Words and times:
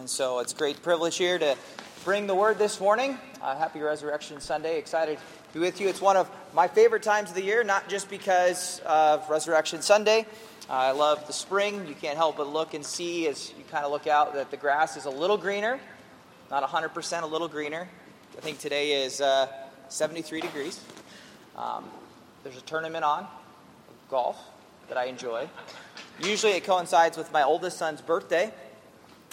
And 0.00 0.08
so 0.08 0.38
it's 0.38 0.54
a 0.54 0.56
great 0.56 0.82
privilege 0.82 1.18
here 1.18 1.38
to 1.38 1.58
bring 2.06 2.26
the 2.26 2.34
word 2.34 2.56
this 2.56 2.80
morning. 2.80 3.18
Uh, 3.42 3.54
happy 3.54 3.80
Resurrection 3.80 4.40
Sunday. 4.40 4.78
Excited 4.78 5.18
to 5.18 5.52
be 5.52 5.60
with 5.60 5.78
you. 5.78 5.88
It's 5.88 6.00
one 6.00 6.16
of 6.16 6.26
my 6.54 6.68
favorite 6.68 7.02
times 7.02 7.28
of 7.28 7.34
the 7.34 7.42
year, 7.42 7.62
not 7.64 7.86
just 7.86 8.08
because 8.08 8.80
of 8.86 9.28
Resurrection 9.28 9.82
Sunday. 9.82 10.20
Uh, 10.70 10.72
I 10.72 10.92
love 10.92 11.26
the 11.26 11.34
spring. 11.34 11.86
You 11.86 11.94
can't 11.94 12.16
help 12.16 12.38
but 12.38 12.48
look 12.48 12.72
and 12.72 12.82
see 12.82 13.28
as 13.28 13.52
you 13.58 13.64
kind 13.70 13.84
of 13.84 13.92
look 13.92 14.06
out 14.06 14.32
that 14.32 14.50
the 14.50 14.56
grass 14.56 14.96
is 14.96 15.04
a 15.04 15.10
little 15.10 15.36
greener, 15.36 15.78
not 16.50 16.66
100%, 16.66 17.22
a 17.22 17.26
little 17.26 17.48
greener. 17.48 17.86
I 18.38 18.40
think 18.40 18.58
today 18.58 19.04
is 19.04 19.20
uh, 19.20 19.48
73 19.90 20.40
degrees. 20.40 20.80
Um, 21.58 21.84
there's 22.42 22.56
a 22.56 22.62
tournament 22.62 23.04
on, 23.04 23.26
golf, 24.08 24.38
that 24.88 24.96
I 24.96 25.04
enjoy. 25.04 25.46
Usually 26.22 26.52
it 26.52 26.64
coincides 26.64 27.18
with 27.18 27.30
my 27.32 27.42
oldest 27.42 27.76
son's 27.76 28.00
birthday. 28.00 28.50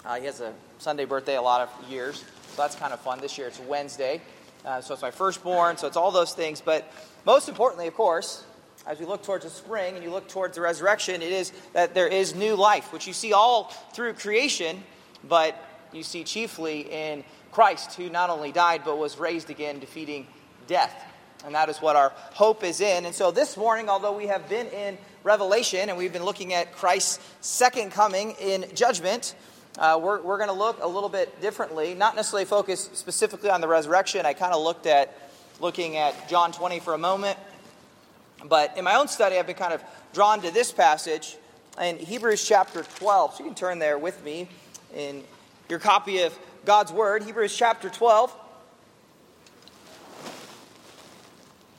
Uh, 0.04 0.14
he 0.16 0.26
has 0.26 0.40
a 0.40 0.52
Sunday 0.78 1.04
birthday 1.04 1.36
a 1.36 1.42
lot 1.42 1.60
of 1.60 1.90
years, 1.90 2.24
so 2.54 2.62
that's 2.62 2.76
kind 2.76 2.92
of 2.92 3.00
fun. 3.00 3.20
This 3.20 3.36
year 3.36 3.48
it's 3.48 3.58
Wednesday, 3.60 4.20
uh, 4.64 4.80
so 4.80 4.94
it's 4.94 5.02
my 5.02 5.10
firstborn, 5.10 5.76
so 5.76 5.86
it's 5.86 5.96
all 5.96 6.12
those 6.12 6.34
things. 6.34 6.60
But 6.60 6.90
most 7.26 7.48
importantly, 7.48 7.88
of 7.88 7.94
course, 7.94 8.44
as 8.86 9.00
we 9.00 9.06
look 9.06 9.22
towards 9.24 9.44
the 9.44 9.50
spring 9.50 9.96
and 9.96 10.04
you 10.04 10.10
look 10.10 10.28
towards 10.28 10.54
the 10.54 10.60
resurrection, 10.60 11.20
it 11.20 11.32
is 11.32 11.52
that 11.72 11.94
there 11.94 12.06
is 12.06 12.34
new 12.34 12.54
life, 12.54 12.92
which 12.92 13.06
you 13.06 13.12
see 13.12 13.32
all 13.32 13.64
through 13.92 14.14
creation, 14.14 14.82
but 15.28 15.56
you 15.92 16.04
see 16.04 16.22
chiefly 16.22 16.82
in 16.92 17.24
Christ, 17.50 17.94
who 17.94 18.08
not 18.08 18.30
only 18.30 18.52
died 18.52 18.82
but 18.84 18.98
was 18.98 19.18
raised 19.18 19.50
again, 19.50 19.80
defeating 19.80 20.26
death. 20.68 20.94
And 21.44 21.54
that 21.54 21.68
is 21.68 21.78
what 21.78 21.96
our 21.96 22.12
hope 22.34 22.62
is 22.62 22.80
in. 22.80 23.04
And 23.04 23.14
so 23.14 23.30
this 23.30 23.56
morning, 23.56 23.88
although 23.88 24.16
we 24.16 24.26
have 24.26 24.48
been 24.48 24.66
in 24.68 24.96
Revelation 25.22 25.88
and 25.88 25.98
we've 25.98 26.12
been 26.12 26.24
looking 26.24 26.54
at 26.54 26.72
Christ's 26.72 27.20
second 27.40 27.92
coming 27.92 28.32
in 28.40 28.64
judgment, 28.74 29.34
uh, 29.78 29.98
we're, 30.02 30.20
we're 30.20 30.38
going 30.38 30.48
to 30.48 30.54
look 30.54 30.82
a 30.82 30.88
little 30.88 31.08
bit 31.08 31.40
differently, 31.40 31.94
not 31.94 32.16
necessarily 32.16 32.44
focus 32.44 32.90
specifically 32.94 33.48
on 33.48 33.60
the 33.60 33.68
resurrection. 33.68 34.26
I 34.26 34.32
kind 34.32 34.52
of 34.52 34.62
looked 34.62 34.86
at 34.86 35.16
looking 35.60 35.96
at 35.96 36.28
John 36.28 36.50
20 36.50 36.80
for 36.80 36.94
a 36.94 36.98
moment. 36.98 37.38
But 38.44 38.76
in 38.76 38.82
my 38.82 38.96
own 38.96 39.06
study, 39.06 39.38
I've 39.38 39.46
been 39.46 39.54
kind 39.54 39.72
of 39.72 39.82
drawn 40.12 40.40
to 40.42 40.50
this 40.50 40.72
passage 40.72 41.36
in 41.80 41.96
Hebrews 41.96 42.46
chapter 42.46 42.82
12. 42.82 43.34
So 43.34 43.38
you 43.38 43.44
can 43.44 43.54
turn 43.54 43.78
there 43.78 43.98
with 43.98 44.24
me 44.24 44.48
in 44.96 45.22
your 45.68 45.78
copy 45.78 46.22
of 46.22 46.36
God's 46.64 46.92
Word, 46.92 47.22
Hebrews 47.22 47.56
chapter 47.56 47.88
12. 47.88 48.34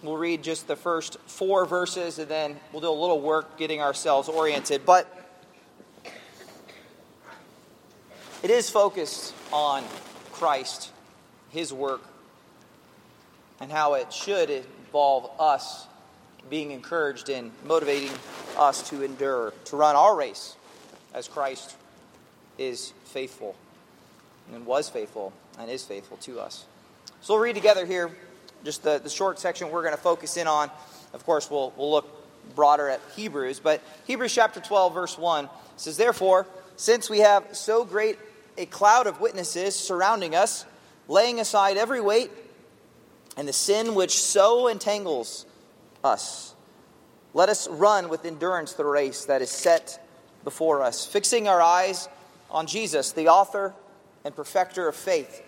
We'll 0.03 0.15
read 0.15 0.41
just 0.41 0.67
the 0.67 0.77
first 0.77 1.17
four 1.25 1.65
verses 1.65 2.17
and 2.19 2.29
then 2.29 2.57
we'll 2.71 2.81
do 2.81 2.89
a 2.89 2.91
little 2.91 3.19
work 3.19 3.57
getting 3.57 3.81
ourselves 3.81 4.29
oriented. 4.29 4.85
But 4.85 5.18
it 8.41 8.49
is 8.49 8.69
focused 8.69 9.33
on 9.51 9.83
Christ, 10.31 10.91
His 11.49 11.73
work, 11.73 12.01
and 13.59 13.71
how 13.71 13.95
it 13.95 14.13
should 14.13 14.49
involve 14.49 15.29
us 15.39 15.87
being 16.49 16.71
encouraged 16.71 17.29
and 17.29 17.51
motivating 17.65 18.11
us 18.57 18.89
to 18.89 19.03
endure, 19.03 19.53
to 19.65 19.75
run 19.75 19.95
our 19.95 20.15
race 20.15 20.55
as 21.13 21.27
Christ 21.27 21.75
is 22.57 22.93
faithful 23.05 23.55
and 24.53 24.65
was 24.65 24.89
faithful 24.89 25.33
and 25.59 25.69
is 25.69 25.83
faithful 25.83 26.17
to 26.17 26.39
us. 26.39 26.65
So 27.21 27.33
we'll 27.33 27.43
read 27.43 27.55
together 27.55 27.85
here 27.85 28.11
just 28.63 28.83
the, 28.83 28.99
the 28.99 29.09
short 29.09 29.39
section 29.39 29.69
we're 29.69 29.83
going 29.83 29.95
to 29.95 30.01
focus 30.01 30.37
in 30.37 30.47
on. 30.47 30.71
Of 31.13 31.25
course, 31.25 31.51
we'll, 31.51 31.73
we'll 31.77 31.91
look 31.91 32.07
broader 32.55 32.89
at 32.89 33.01
Hebrews, 33.15 33.59
but 33.59 33.81
Hebrews 34.07 34.33
chapter 34.33 34.59
12, 34.59 34.93
verse 34.93 35.17
1 35.17 35.49
says, 35.77 35.97
Therefore, 35.97 36.47
since 36.77 37.09
we 37.09 37.19
have 37.19 37.55
so 37.55 37.83
great 37.83 38.17
a 38.59 38.65
cloud 38.65 39.07
of 39.07 39.21
witnesses 39.21 39.73
surrounding 39.75 40.35
us, 40.35 40.65
laying 41.07 41.39
aside 41.39 41.77
every 41.77 42.01
weight 42.01 42.29
and 43.37 43.47
the 43.47 43.53
sin 43.53 43.95
which 43.95 44.21
so 44.21 44.67
entangles 44.67 45.45
us, 46.03 46.53
let 47.33 47.47
us 47.47 47.67
run 47.69 48.09
with 48.09 48.25
endurance 48.25 48.73
the 48.73 48.85
race 48.85 49.25
that 49.25 49.41
is 49.41 49.49
set 49.49 50.05
before 50.43 50.83
us, 50.83 51.05
fixing 51.05 51.47
our 51.47 51.61
eyes 51.61 52.09
on 52.51 52.67
Jesus, 52.67 53.13
the 53.13 53.29
author 53.29 53.73
and 54.25 54.35
perfecter 54.35 54.87
of 54.87 54.95
faith 54.95 55.41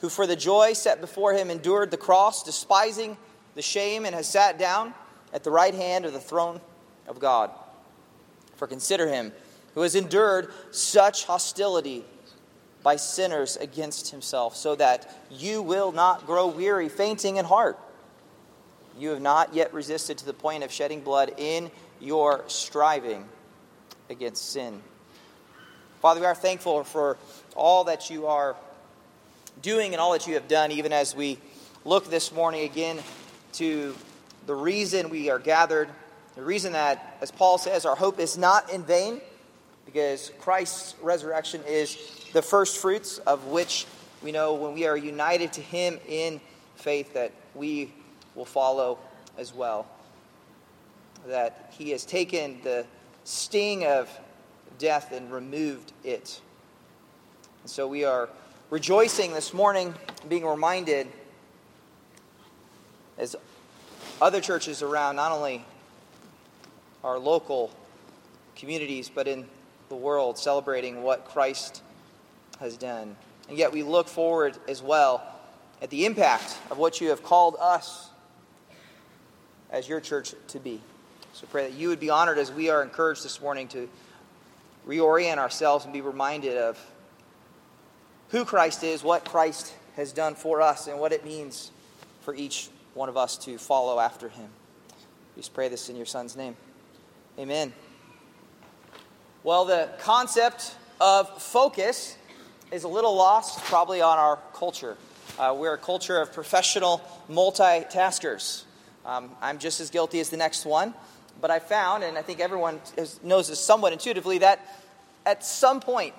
who 0.00 0.08
for 0.08 0.26
the 0.26 0.36
joy 0.36 0.72
set 0.72 1.00
before 1.00 1.34
him 1.34 1.50
endured 1.50 1.90
the 1.90 1.96
cross, 1.96 2.42
despising 2.42 3.16
the 3.54 3.62
shame, 3.62 4.04
and 4.04 4.14
has 4.14 4.28
sat 4.28 4.58
down 4.58 4.94
at 5.32 5.44
the 5.44 5.50
right 5.50 5.74
hand 5.74 6.04
of 6.04 6.12
the 6.12 6.20
throne 6.20 6.60
of 7.06 7.18
God. 7.18 7.50
For 8.56 8.66
consider 8.66 9.08
him 9.08 9.32
who 9.74 9.82
has 9.82 9.94
endured 9.94 10.52
such 10.70 11.24
hostility 11.24 12.04
by 12.82 12.96
sinners 12.96 13.56
against 13.56 14.10
himself, 14.10 14.56
so 14.56 14.74
that 14.76 15.12
you 15.30 15.62
will 15.62 15.92
not 15.92 16.26
grow 16.26 16.46
weary, 16.46 16.88
fainting 16.88 17.36
in 17.36 17.44
heart. 17.44 17.78
You 18.98 19.10
have 19.10 19.20
not 19.20 19.54
yet 19.54 19.72
resisted 19.74 20.18
to 20.18 20.26
the 20.26 20.32
point 20.32 20.64
of 20.64 20.72
shedding 20.72 21.00
blood 21.00 21.32
in 21.36 21.70
your 22.00 22.44
striving 22.46 23.26
against 24.08 24.50
sin. 24.52 24.80
Father, 26.00 26.20
we 26.20 26.26
are 26.26 26.34
thankful 26.34 26.84
for 26.84 27.18
all 27.54 27.84
that 27.84 28.08
you 28.08 28.26
are 28.26 28.56
doing 29.60 29.92
and 29.92 30.00
all 30.00 30.12
that 30.12 30.26
you 30.26 30.34
have 30.34 30.48
done, 30.48 30.72
even 30.72 30.92
as 30.92 31.14
we 31.14 31.38
look 31.84 32.08
this 32.08 32.32
morning 32.32 32.62
again 32.62 32.98
to 33.52 33.94
the 34.46 34.54
reason 34.54 35.10
we 35.10 35.28
are 35.28 35.38
gathered, 35.38 35.88
the 36.34 36.42
reason 36.42 36.72
that, 36.72 37.18
as 37.20 37.30
Paul 37.30 37.58
says, 37.58 37.84
our 37.84 37.96
hope 37.96 38.18
is 38.18 38.38
not 38.38 38.72
in 38.72 38.82
vain, 38.82 39.20
because 39.86 40.32
Christ's 40.38 40.94
resurrection 41.02 41.62
is 41.66 41.96
the 42.32 42.42
first 42.42 42.78
fruits 42.78 43.18
of 43.18 43.46
which 43.46 43.86
we 44.22 44.32
know 44.32 44.54
when 44.54 44.74
we 44.74 44.86
are 44.86 44.96
united 44.96 45.52
to 45.54 45.60
Him 45.60 45.98
in 46.08 46.40
faith 46.76 47.14
that 47.14 47.32
we 47.54 47.92
will 48.34 48.44
follow 48.44 48.98
as 49.38 49.54
well. 49.54 49.86
That 51.26 51.72
He 51.76 51.90
has 51.90 52.04
taken 52.04 52.60
the 52.62 52.86
sting 53.24 53.84
of 53.84 54.08
death 54.78 55.12
and 55.12 55.32
removed 55.32 55.92
it. 56.04 56.40
And 57.62 57.70
so 57.70 57.86
we 57.86 58.04
are 58.04 58.28
rejoicing 58.70 59.32
this 59.32 59.52
morning, 59.52 59.94
being 60.28 60.46
reminded 60.46 61.08
as 63.18 63.36
other 64.20 64.40
churches 64.40 64.82
around, 64.82 65.16
not 65.16 65.32
only 65.32 65.64
our 67.04 67.18
local 67.18 67.70
communities, 68.56 69.10
but 69.12 69.26
in 69.26 69.46
the 69.90 69.96
world, 69.96 70.38
celebrating 70.38 71.02
what 71.02 71.26
Christ 71.26 71.82
has 72.60 72.76
done. 72.76 73.16
And 73.48 73.58
yet 73.58 73.72
we 73.72 73.82
look 73.82 74.08
forward 74.08 74.56
as 74.68 74.80
well 74.80 75.22
at 75.82 75.90
the 75.90 76.06
impact 76.06 76.56
of 76.70 76.78
what 76.78 77.00
you 77.00 77.08
have 77.08 77.24
called 77.24 77.56
us 77.60 78.08
as 79.68 79.88
your 79.88 80.00
church 80.00 80.32
to 80.48 80.60
be. 80.60 80.80
So 81.32 81.46
pray 81.50 81.68
that 81.68 81.76
you 81.76 81.88
would 81.88 81.98
be 81.98 82.08
honored 82.08 82.38
as 82.38 82.52
we 82.52 82.70
are 82.70 82.82
encouraged 82.82 83.24
this 83.24 83.40
morning 83.40 83.66
to 83.68 83.88
reorient 84.86 85.38
ourselves 85.38 85.84
and 85.84 85.92
be 85.92 86.00
reminded 86.00 86.56
of 86.56 86.78
who 88.28 88.44
Christ 88.44 88.84
is, 88.84 89.02
what 89.02 89.24
Christ 89.24 89.74
has 89.96 90.12
done 90.12 90.36
for 90.36 90.62
us, 90.62 90.86
and 90.86 91.00
what 91.00 91.12
it 91.12 91.24
means 91.24 91.72
for 92.20 92.32
each 92.32 92.68
one 92.94 93.08
of 93.08 93.16
us 93.16 93.36
to 93.38 93.58
follow 93.58 93.98
after 93.98 94.28
him. 94.28 94.50
We 95.34 95.42
just 95.42 95.52
pray 95.52 95.68
this 95.68 95.88
in 95.88 95.96
your 95.96 96.06
Son's 96.06 96.36
name. 96.36 96.56
Amen. 97.38 97.72
Well, 99.42 99.64
the 99.64 99.88
concept 100.00 100.74
of 101.00 101.42
focus 101.42 102.14
is 102.70 102.84
a 102.84 102.88
little 102.88 103.16
lost 103.16 103.58
probably 103.64 104.02
on 104.02 104.18
our 104.18 104.38
culture. 104.52 104.98
Uh, 105.38 105.56
we're 105.58 105.72
a 105.72 105.78
culture 105.78 106.20
of 106.20 106.30
professional 106.34 107.00
multitaskers. 107.30 108.64
Um, 109.06 109.30
I'm 109.40 109.58
just 109.58 109.80
as 109.80 109.88
guilty 109.88 110.20
as 110.20 110.28
the 110.28 110.36
next 110.36 110.66
one, 110.66 110.92
but 111.40 111.50
I 111.50 111.58
found, 111.58 112.04
and 112.04 112.18
I 112.18 112.22
think 112.22 112.40
everyone 112.40 112.82
knows 113.22 113.48
this 113.48 113.58
somewhat 113.58 113.94
intuitively, 113.94 114.36
that 114.38 114.60
at 115.24 115.42
some 115.42 115.80
point 115.80 116.14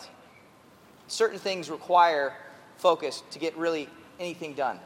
certain 1.06 1.38
things 1.38 1.70
require 1.70 2.34
focus 2.78 3.22
to 3.30 3.38
get 3.38 3.56
really 3.56 3.88
anything 4.20 4.56
done. 4.56 4.80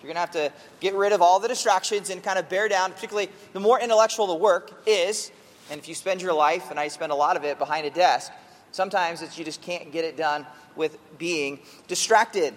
You're 0.00 0.14
going 0.14 0.14
to 0.14 0.20
have 0.20 0.30
to 0.30 0.52
get 0.78 0.94
rid 0.94 1.12
of 1.12 1.22
all 1.22 1.40
the 1.40 1.48
distractions 1.48 2.08
and 2.10 2.22
kind 2.22 2.38
of 2.38 2.48
bear 2.48 2.68
down, 2.68 2.92
particularly 2.92 3.30
the 3.52 3.58
more 3.58 3.80
intellectual 3.80 4.28
the 4.28 4.34
work 4.34 4.80
is. 4.86 5.32
And 5.70 5.78
if 5.80 5.88
you 5.88 5.94
spend 5.94 6.20
your 6.20 6.32
life, 6.32 6.70
and 6.70 6.80
I 6.80 6.88
spend 6.88 7.12
a 7.12 7.14
lot 7.14 7.36
of 7.36 7.44
it 7.44 7.58
behind 7.58 7.86
a 7.86 7.90
desk, 7.90 8.32
sometimes 8.72 9.22
it's 9.22 9.38
you 9.38 9.44
just 9.44 9.62
can't 9.62 9.92
get 9.92 10.04
it 10.04 10.16
done 10.16 10.44
with 10.74 10.98
being 11.16 11.60
distracted. 11.86 12.54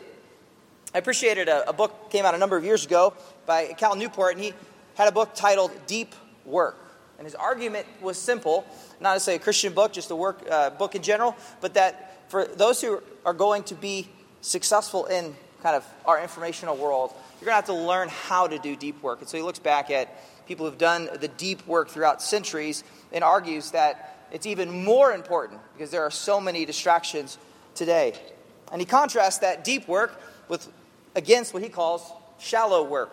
I 0.96 0.98
appreciated 0.98 1.48
a, 1.48 1.70
a 1.70 1.74
book 1.74 2.10
came 2.10 2.26
out 2.26 2.34
a 2.34 2.38
number 2.38 2.58
of 2.58 2.66
years 2.66 2.86
ago 2.86 3.14
by 3.46 3.68
Cal 3.78 3.96
Newport, 3.96 4.34
and 4.34 4.44
he 4.44 4.54
had 4.96 5.08
a 5.08 5.12
book 5.12 5.30
titled 5.36 5.72
Deep 5.86 6.16
Work. 6.46 6.78
And 7.20 7.26
his 7.26 7.36
argument 7.36 7.86
was 8.02 8.18
simple, 8.18 8.66
not 9.00 9.14
to 9.14 9.20
say 9.20 9.36
a 9.36 9.40
Christian 9.40 9.74
book, 9.74 9.94
just 9.94 10.10
a 10.12 10.16
work 10.16 10.44
uh, 10.50 10.72
book 10.72 10.96
in 10.96 11.04
general, 11.04 11.36
but 11.62 11.76
that 11.76 12.30
for 12.30 12.46
those 12.46 12.82
who 12.82 13.02
are 13.26 13.34
going 13.34 13.64
to 13.64 13.76
be 13.76 14.08
successful 14.42 15.06
in 15.06 15.36
kind 15.62 15.76
of 15.76 15.86
our 16.06 16.20
informational 16.20 16.76
world, 16.76 17.14
you're 17.40 17.46
going 17.46 17.52
to 17.52 17.56
have 17.56 17.66
to 17.66 17.74
learn 17.74 18.10
how 18.10 18.48
to 18.48 18.58
do 18.60 18.76
deep 18.76 19.02
work. 19.02 19.20
And 19.22 19.30
so 19.30 19.38
he 19.38 19.44
looks 19.44 19.60
back 19.60 19.90
at 19.90 20.10
people 20.48 20.66
who've 20.66 20.78
done 20.78 21.10
the 21.20 21.28
deep 21.28 21.66
work 21.68 21.90
throughout 21.90 22.22
centuries 22.22 22.84
and 23.12 23.24
argues 23.24 23.72
that 23.72 24.28
it's 24.32 24.46
even 24.46 24.84
more 24.84 25.14
important 25.14 25.62
because 25.74 25.92
there 25.92 26.04
are 26.04 26.12
so 26.12 26.42
many 26.42 26.66
distractions 26.66 27.38
today. 27.76 28.14
And 28.72 28.82
he 28.82 28.86
contrasts 28.86 29.40
that 29.40 29.64
deep 29.64 29.88
work 29.88 30.20
with 30.48 30.68
against 31.16 31.54
what 31.54 31.62
he 31.62 31.70
calls 31.70 32.02
shallow 32.40 32.84
work. 32.84 33.12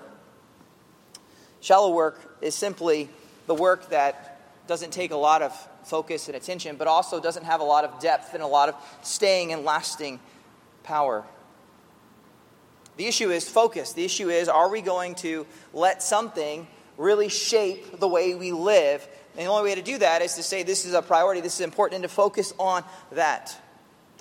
Shallow 1.60 1.92
work 1.92 2.38
is 2.40 2.54
simply 2.54 3.08
the 3.46 3.54
work 3.54 3.90
that 3.90 4.40
doesn't 4.66 4.92
take 4.92 5.10
a 5.10 5.16
lot 5.16 5.42
of 5.42 5.52
focus 5.84 6.28
and 6.28 6.36
attention, 6.36 6.76
but 6.76 6.86
also 6.86 7.20
doesn't 7.20 7.44
have 7.44 7.60
a 7.60 7.64
lot 7.64 7.84
of 7.84 8.00
depth 8.00 8.34
and 8.34 8.42
a 8.42 8.46
lot 8.46 8.68
of 8.68 8.76
staying 9.02 9.52
and 9.52 9.64
lasting 9.64 10.20
power. 10.82 11.24
The 12.96 13.06
issue 13.06 13.30
is 13.30 13.48
focus. 13.48 13.92
The 13.92 14.04
issue 14.04 14.30
is 14.30 14.48
are 14.48 14.68
we 14.68 14.80
going 14.80 15.14
to 15.16 15.46
let 15.72 16.02
something 16.02 16.66
really 17.00 17.28
shape 17.28 17.98
the 17.98 18.08
way 18.08 18.34
we 18.34 18.52
live? 18.52 19.06
And 19.36 19.46
the 19.46 19.50
only 19.50 19.70
way 19.70 19.74
to 19.74 19.82
do 19.82 19.98
that 19.98 20.22
is 20.22 20.34
to 20.34 20.42
say 20.42 20.62
this 20.62 20.84
is 20.84 20.94
a 20.94 21.02
priority, 21.02 21.40
this 21.40 21.54
is 21.54 21.60
important, 21.62 21.96
and 21.96 22.02
to 22.02 22.14
focus 22.14 22.52
on 22.58 22.84
that. 23.12 23.56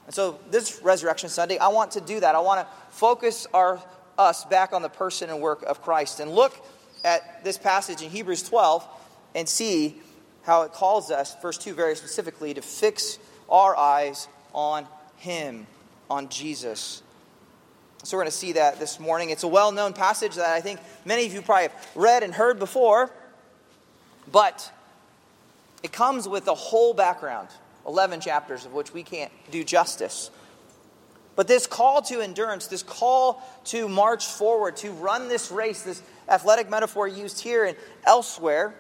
And 0.06 0.16
so, 0.16 0.40
this 0.50 0.82
Resurrection 0.82 1.30
Sunday, 1.30 1.58
I 1.58 1.68
want 1.68 1.92
to 1.92 2.02
do 2.02 2.20
that. 2.20 2.36
I 2.36 2.40
want 2.40 2.68
to 2.68 2.74
focus 2.92 3.46
our, 3.54 3.82
us 4.18 4.46
back 4.46 4.74
on 4.74 4.82
the 4.82 4.90
person 4.90 5.30
and 5.30 5.42
work 5.42 5.64
of 5.64 5.82
Christ 5.82 6.20
and 6.20 6.32
look 6.32 6.54
at 7.04 7.44
this 7.44 7.58
passage 7.58 8.02
in 8.02 8.10
Hebrews 8.10 8.44
12 8.44 8.88
and 9.36 9.48
see 9.48 10.02
how 10.44 10.64
it 10.64 10.74
calls 10.74 11.12
us, 11.12 11.36
verse 11.42 11.58
2 11.58 11.74
very 11.74 11.96
specifically, 11.96 12.54
to 12.54 12.62
fix 12.62 13.20
our 13.50 13.76
eyes 13.76 14.28
on 14.54 14.88
Him, 15.18 15.68
on 16.10 16.30
Jesus. 16.30 17.04
So 18.10 18.18
we're 18.18 18.24
going 18.24 18.32
to 18.32 18.38
see 18.38 18.54
that 18.54 18.80
this 18.80 19.00
morning. 19.00 19.30
It's 19.30 19.44
a 19.44 19.48
well 19.48 19.72
known 19.72 19.94
passage 19.94 20.34
that 20.34 20.50
I 20.50 20.62
think 20.62 20.80
many 21.06 21.28
of 21.28 21.34
you 21.34 21.44
probably 21.44 21.68
have 21.68 21.88
read 21.94 22.24
and 22.24 22.34
heard 22.34 22.58
before, 22.58 23.12
but 24.32 24.74
it 25.84 25.92
comes 25.92 26.28
with 26.28 26.48
a 26.48 26.56
whole 26.56 26.96
background 26.96 27.50
11 27.86 28.22
chapters 28.22 28.66
of 28.66 28.74
which 28.74 28.96
we 28.96 29.04
can't 29.04 29.32
do 29.52 29.64
justice. 29.64 30.32
But 31.36 31.48
this 31.48 31.68
call 31.68 32.02
to 32.02 32.20
endurance, 32.20 32.66
this 32.66 32.82
call 32.82 33.48
to 33.66 33.88
march 33.88 34.26
forward, 34.26 34.78
to 34.78 34.90
run 34.90 35.28
this 35.28 35.52
race, 35.52 35.84
this 35.84 36.02
athletic 36.28 36.68
metaphor 36.68 37.08
used 37.08 37.40
here 37.40 37.64
and 37.64 37.78
elsewhere, 38.06 38.74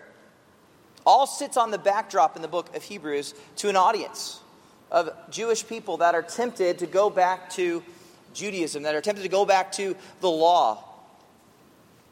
all 1.05 1.27
sits 1.27 1.55
on 1.55 1.69
the 1.69 1.77
backdrop 1.77 2.35
in 2.35 2.41
the 2.41 2.47
book 2.47 2.75
of 2.75 2.81
Hebrews 2.81 3.35
to 3.57 3.69
an 3.69 3.75
audience 3.75 4.39
of 4.89 5.11
Jewish 5.29 5.67
people 5.67 5.97
that 5.97 6.15
are 6.15 6.23
tempted 6.23 6.79
to 6.79 6.87
go 6.87 7.11
back 7.11 7.51
to 7.51 7.83
Judaism, 8.33 8.83
that 8.83 8.95
are 8.95 9.01
tempted 9.01 9.23
to 9.23 9.29
go 9.29 9.45
back 9.45 9.71
to 9.73 9.95
the 10.21 10.29
law. 10.29 10.83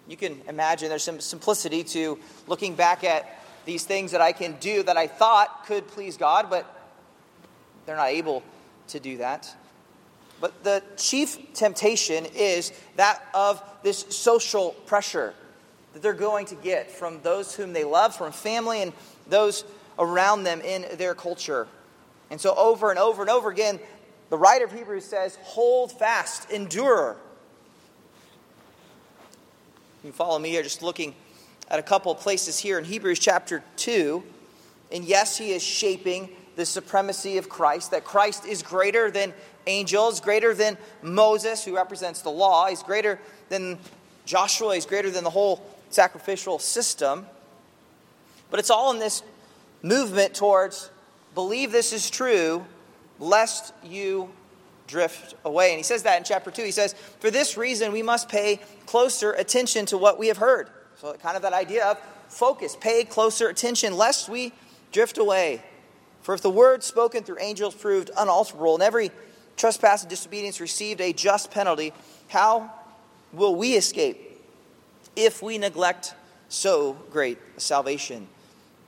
You 0.08 0.18
can 0.18 0.42
imagine 0.48 0.90
there's 0.90 1.04
some 1.04 1.20
simplicity 1.20 1.84
to 1.86 2.18
looking 2.48 2.76
back 2.76 3.04
at 3.04 3.42
these 3.66 3.84
things 3.84 4.12
that 4.12 4.22
I 4.22 4.32
can 4.32 4.56
do 4.60 4.84
that 4.84 4.96
I 4.96 5.08
thought 5.08 5.66
could 5.66 5.88
please 5.88 6.16
God, 6.16 6.50
but 6.50 6.66
they're 7.86 7.98
not 7.98 8.10
able 8.10 8.42
to 8.90 9.00
do 9.00 9.18
that. 9.18 9.54
But 10.40 10.64
the 10.64 10.84
chief 10.96 11.54
temptation 11.54 12.26
is 12.36 12.72
that 12.96 13.22
of 13.34 13.62
this 13.84 14.06
social 14.10 14.72
pressure 14.86 15.34
that 15.94 16.02
they're 16.02 16.14
going 16.14 16.46
to 16.48 16.56
get 16.56 16.92
from 16.92 17.22
those 17.24 17.56
whom 17.56 17.74
they 17.74 17.84
love, 17.84 18.16
from 18.16 18.32
family, 18.32 18.82
and 18.82 18.94
those 19.28 19.66
around 19.98 20.44
them 20.44 20.62
in 20.62 20.86
their 20.98 21.16
culture. 21.16 21.68
And 22.30 22.40
so, 22.40 22.54
over 22.56 22.90
and 22.90 23.00
over 23.00 23.22
and 23.22 23.32
over 23.32 23.50
again, 23.50 23.80
the 24.30 24.38
writer 24.38 24.66
of 24.66 24.72
Hebrews 24.72 25.06
says, 25.06 25.38
Hold 25.42 25.92
fast, 25.92 26.50
endure. 26.52 27.18
You 30.04 30.10
can 30.10 30.12
follow 30.12 30.40
me 30.40 30.50
here, 30.50 30.64
just 30.64 30.84
looking 30.84 31.16
at 31.70 31.80
a 31.80 31.84
couple 31.84 32.12
of 32.12 32.20
places 32.20 32.60
here 32.60 32.78
in 32.78 32.86
Hebrews 32.86 33.20
chapter 33.20 33.64
2. 33.78 34.24
And 34.92 35.04
yes, 35.04 35.38
he 35.38 35.52
is 35.52 35.64
shaping 35.64 36.30
the 36.56 36.66
supremacy 36.66 37.38
of 37.38 37.50
Christ, 37.50 37.92
that 37.92 38.04
Christ 38.04 38.46
is 38.46 38.64
greater 38.64 39.12
than 39.12 39.34
angels, 39.68 40.20
greater 40.20 40.54
than 40.54 40.78
Moses, 41.02 41.64
who 41.64 41.76
represents 41.76 42.22
the 42.22 42.30
law. 42.30 42.68
He's 42.68 42.84
greater 42.84 43.20
than 43.50 43.78
Joshua, 44.26 44.76
he's 44.76 44.86
greater 44.86 45.12
than 45.12 45.24
the 45.24 45.30
whole 45.30 45.64
sacrificial 45.90 46.60
system. 46.60 47.26
But 48.50 48.60
it's 48.60 48.70
all 48.70 48.92
in 48.92 49.00
this 49.00 49.24
movement 49.82 50.34
towards 50.34 50.90
believe 51.36 51.72
this 51.72 51.94
is 51.94 52.10
true, 52.10 52.66
lest 53.20 53.74
you 53.84 54.30
drift 54.88 55.36
away. 55.46 55.70
And 55.70 55.78
he 55.78 55.84
says 55.84 56.04
that 56.04 56.18
in 56.18 56.24
chapter 56.24 56.50
2. 56.50 56.64
He 56.64 56.72
says, 56.72 56.94
For 57.20 57.30
this 57.30 57.58
reason, 57.58 57.92
we 57.92 58.02
must 58.02 58.30
pay 58.30 58.60
closer 58.86 59.34
attention 59.34 59.86
to 59.88 59.98
what 59.98 60.18
we 60.18 60.28
have 60.28 60.38
heard. 60.38 60.70
So, 60.96 61.14
kind 61.14 61.36
of 61.36 61.44
that 61.44 61.54
idea 61.54 61.86
of 61.86 62.00
focus, 62.30 62.76
pay 62.80 63.04
closer 63.04 63.50
attention, 63.50 63.96
lest 63.96 64.30
we 64.30 64.54
drift 64.92 65.18
away. 65.18 65.62
For 66.22 66.34
if 66.34 66.42
the 66.42 66.50
word 66.50 66.84
spoken 66.84 67.24
through 67.24 67.38
angels 67.40 67.76
proved 67.76 68.10
unalterable, 68.18 68.74
and 68.76 68.84
every 68.84 69.12
trespass 69.56 70.02
and 70.02 70.10
disobedience 70.10 70.60
received 70.60 71.02
a 71.02 71.14
just 71.14 71.52
penalty, 71.52 71.94
how 72.28 72.72
will 73.32 73.56
we 73.56 73.76
escape 73.76 74.42
if 75.16 75.42
we 75.42 75.58
neglect 75.58 76.16
so 76.50 76.94
great 77.12 77.38
a 77.56 77.60
salvation? 77.60 78.28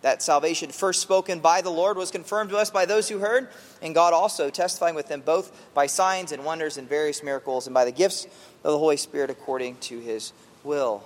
That 0.01 0.21
salvation, 0.21 0.69
first 0.71 1.01
spoken 1.01 1.39
by 1.39 1.61
the 1.61 1.69
Lord, 1.69 1.97
was 1.97 2.09
confirmed 2.09 2.51
to 2.51 2.57
us 2.57 2.69
by 2.69 2.85
those 2.85 3.09
who 3.09 3.19
heard, 3.19 3.49
and 3.81 3.93
God 3.93 4.13
also 4.13 4.49
testifying 4.49 4.95
with 4.95 5.07
them 5.09 5.21
both 5.21 5.73
by 5.73 5.87
signs 5.87 6.31
and 6.31 6.45
wonders 6.45 6.77
and 6.77 6.87
various 6.87 7.21
miracles, 7.21 7.67
and 7.67 7.73
by 7.73 7.83
the 7.83 7.91
gifts 7.91 8.25
of 8.63 8.71
the 8.71 8.77
Holy 8.77 8.95
Spirit 8.95 9.29
according 9.29 9.75
to 9.77 9.99
his 9.99 10.31
will. 10.63 11.03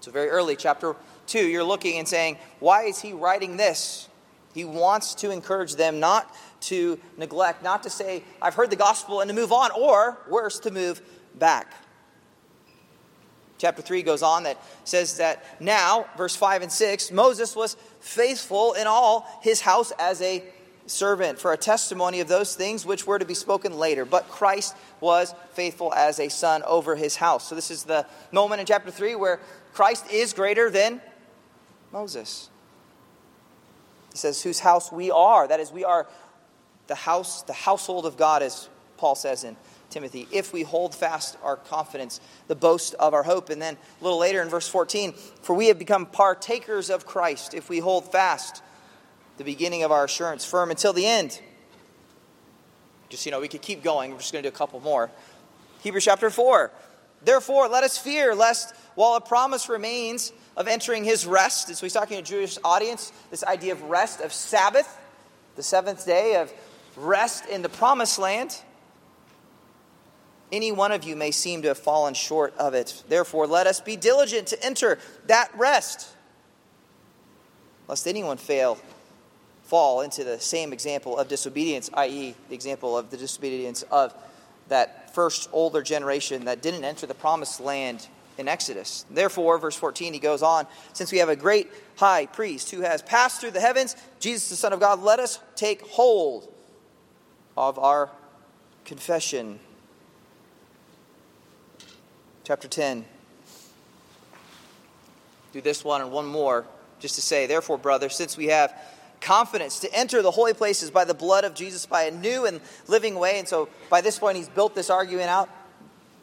So, 0.00 0.12
very 0.12 0.28
early, 0.28 0.54
chapter 0.54 0.94
2, 1.26 1.46
you're 1.48 1.64
looking 1.64 1.98
and 1.98 2.06
saying, 2.06 2.36
Why 2.60 2.84
is 2.84 3.00
he 3.00 3.12
writing 3.12 3.56
this? 3.56 4.08
He 4.54 4.64
wants 4.64 5.14
to 5.16 5.30
encourage 5.30 5.74
them 5.74 5.98
not 5.98 6.32
to 6.62 7.00
neglect, 7.16 7.62
not 7.62 7.82
to 7.82 7.90
say, 7.90 8.22
I've 8.40 8.54
heard 8.54 8.70
the 8.70 8.76
gospel, 8.76 9.20
and 9.20 9.28
to 9.28 9.34
move 9.34 9.50
on, 9.50 9.70
or 9.72 10.18
worse, 10.28 10.60
to 10.60 10.70
move 10.70 11.02
back. 11.34 11.72
Chapter 13.62 13.80
3 13.80 14.02
goes 14.02 14.24
on 14.24 14.42
that 14.42 14.60
says 14.82 15.18
that 15.18 15.44
now, 15.60 16.06
verse 16.16 16.34
5 16.34 16.62
and 16.62 16.72
6, 16.72 17.12
Moses 17.12 17.54
was 17.54 17.76
faithful 18.00 18.72
in 18.72 18.88
all 18.88 19.24
his 19.40 19.60
house 19.60 19.92
as 20.00 20.20
a 20.20 20.42
servant 20.86 21.38
for 21.38 21.52
a 21.52 21.56
testimony 21.56 22.18
of 22.18 22.26
those 22.26 22.56
things 22.56 22.84
which 22.84 23.06
were 23.06 23.20
to 23.20 23.24
be 23.24 23.34
spoken 23.34 23.78
later. 23.78 24.04
But 24.04 24.28
Christ 24.28 24.74
was 25.00 25.32
faithful 25.52 25.94
as 25.94 26.18
a 26.18 26.28
son 26.28 26.64
over 26.64 26.96
his 26.96 27.14
house. 27.14 27.46
So 27.46 27.54
this 27.54 27.70
is 27.70 27.84
the 27.84 28.04
moment 28.32 28.60
in 28.60 28.66
chapter 28.66 28.90
3 28.90 29.14
where 29.14 29.38
Christ 29.72 30.10
is 30.10 30.32
greater 30.32 30.68
than 30.68 31.00
Moses. 31.92 32.50
He 34.10 34.18
says, 34.18 34.42
whose 34.42 34.58
house 34.58 34.90
we 34.90 35.12
are. 35.12 35.46
That 35.46 35.60
is, 35.60 35.70
we 35.70 35.84
are 35.84 36.08
the 36.88 36.96
house, 36.96 37.42
the 37.42 37.52
household 37.52 38.06
of 38.06 38.16
God, 38.16 38.42
as 38.42 38.68
Paul 38.96 39.14
says 39.14 39.44
in 39.44 39.56
Timothy, 39.92 40.26
if 40.32 40.52
we 40.52 40.62
hold 40.62 40.94
fast 40.94 41.36
our 41.42 41.56
confidence, 41.56 42.20
the 42.48 42.54
boast 42.54 42.94
of 42.94 43.14
our 43.14 43.22
hope. 43.22 43.50
And 43.50 43.60
then 43.60 43.76
a 44.00 44.04
little 44.04 44.18
later 44.18 44.42
in 44.42 44.48
verse 44.48 44.66
14, 44.68 45.12
for 45.42 45.54
we 45.54 45.68
have 45.68 45.78
become 45.78 46.06
partakers 46.06 46.90
of 46.90 47.06
Christ 47.06 47.54
if 47.54 47.68
we 47.68 47.78
hold 47.78 48.10
fast 48.10 48.62
the 49.38 49.44
beginning 49.44 49.82
of 49.82 49.92
our 49.92 50.04
assurance 50.04 50.44
firm 50.44 50.70
until 50.70 50.92
the 50.92 51.06
end. 51.06 51.40
Just, 53.08 53.26
you 53.26 53.32
know, 53.32 53.40
we 53.40 53.48
could 53.48 53.62
keep 53.62 53.82
going. 53.82 54.10
We're 54.10 54.18
just 54.18 54.32
going 54.32 54.42
to 54.42 54.50
do 54.50 54.54
a 54.54 54.56
couple 54.56 54.80
more. 54.80 55.10
Hebrews 55.82 56.04
chapter 56.04 56.30
4. 56.30 56.70
Therefore, 57.24 57.68
let 57.68 57.84
us 57.84 57.98
fear, 57.98 58.34
lest 58.34 58.74
while 58.94 59.14
a 59.14 59.20
promise 59.20 59.68
remains 59.68 60.32
of 60.56 60.66
entering 60.66 61.04
his 61.04 61.26
rest, 61.26 61.74
so 61.74 61.86
he's 61.86 61.92
talking 61.92 62.16
to 62.16 62.22
a 62.22 62.26
Jewish 62.26 62.58
audience, 62.64 63.12
this 63.30 63.44
idea 63.44 63.72
of 63.72 63.82
rest, 63.84 64.20
of 64.20 64.32
Sabbath, 64.32 64.98
the 65.56 65.62
seventh 65.62 66.04
day 66.04 66.36
of 66.36 66.52
rest 66.96 67.46
in 67.46 67.62
the 67.62 67.68
promised 67.68 68.18
land 68.18 68.60
any 70.52 70.70
one 70.70 70.92
of 70.92 71.02
you 71.02 71.16
may 71.16 71.30
seem 71.30 71.62
to 71.62 71.68
have 71.68 71.78
fallen 71.78 72.14
short 72.14 72.54
of 72.58 72.74
it. 72.74 73.02
Therefore, 73.08 73.46
let 73.46 73.66
us 73.66 73.80
be 73.80 73.96
diligent 73.96 74.46
to 74.48 74.64
enter 74.64 74.98
that 75.26 75.50
rest, 75.56 76.08
lest 77.88 78.06
anyone 78.06 78.36
fail, 78.36 78.78
fall 79.64 80.02
into 80.02 80.22
the 80.22 80.38
same 80.38 80.72
example 80.72 81.16
of 81.18 81.28
disobedience, 81.28 81.88
i.e., 81.94 82.34
the 82.48 82.54
example 82.54 82.96
of 82.96 83.10
the 83.10 83.16
disobedience 83.16 83.82
of 83.90 84.14
that 84.68 85.14
first 85.14 85.48
older 85.52 85.82
generation 85.82 86.44
that 86.44 86.60
didn't 86.62 86.84
enter 86.84 87.06
the 87.06 87.14
promised 87.14 87.60
land 87.60 88.06
in 88.38 88.48
Exodus. 88.48 89.04
Therefore, 89.10 89.58
verse 89.58 89.76
14, 89.76 90.12
he 90.12 90.18
goes 90.18 90.42
on, 90.42 90.66
since 90.92 91.12
we 91.12 91.18
have 91.18 91.28
a 91.28 91.36
great 91.36 91.70
high 91.96 92.26
priest 92.26 92.70
who 92.70 92.80
has 92.82 93.02
passed 93.02 93.40
through 93.40 93.50
the 93.50 93.60
heavens, 93.60 93.96
Jesus, 94.20 94.50
the 94.50 94.56
Son 94.56 94.72
of 94.72 94.80
God, 94.80 95.00
let 95.00 95.18
us 95.18 95.38
take 95.56 95.82
hold 95.82 96.52
of 97.56 97.78
our 97.78 98.10
confession 98.84 99.58
chapter 102.44 102.68
10. 102.68 103.04
Do 105.52 105.60
this 105.60 105.84
one 105.84 106.00
and 106.00 106.10
one 106.10 106.26
more 106.26 106.64
just 106.98 107.14
to 107.16 107.20
say, 107.20 107.46
therefore, 107.46 107.78
brother, 107.78 108.08
since 108.08 108.36
we 108.36 108.46
have 108.46 108.74
confidence 109.20 109.80
to 109.80 109.94
enter 109.94 110.22
the 110.22 110.30
holy 110.30 110.54
places 110.54 110.90
by 110.90 111.04
the 111.04 111.14
blood 111.14 111.44
of 111.44 111.54
Jesus 111.54 111.86
by 111.86 112.04
a 112.04 112.10
new 112.10 112.46
and 112.46 112.60
living 112.88 113.14
way. 113.14 113.38
And 113.38 113.46
so 113.46 113.68
by 113.88 114.00
this 114.00 114.18
point, 114.18 114.36
he's 114.36 114.48
built 114.48 114.74
this 114.74 114.90
argument 114.90 115.28
out 115.28 115.48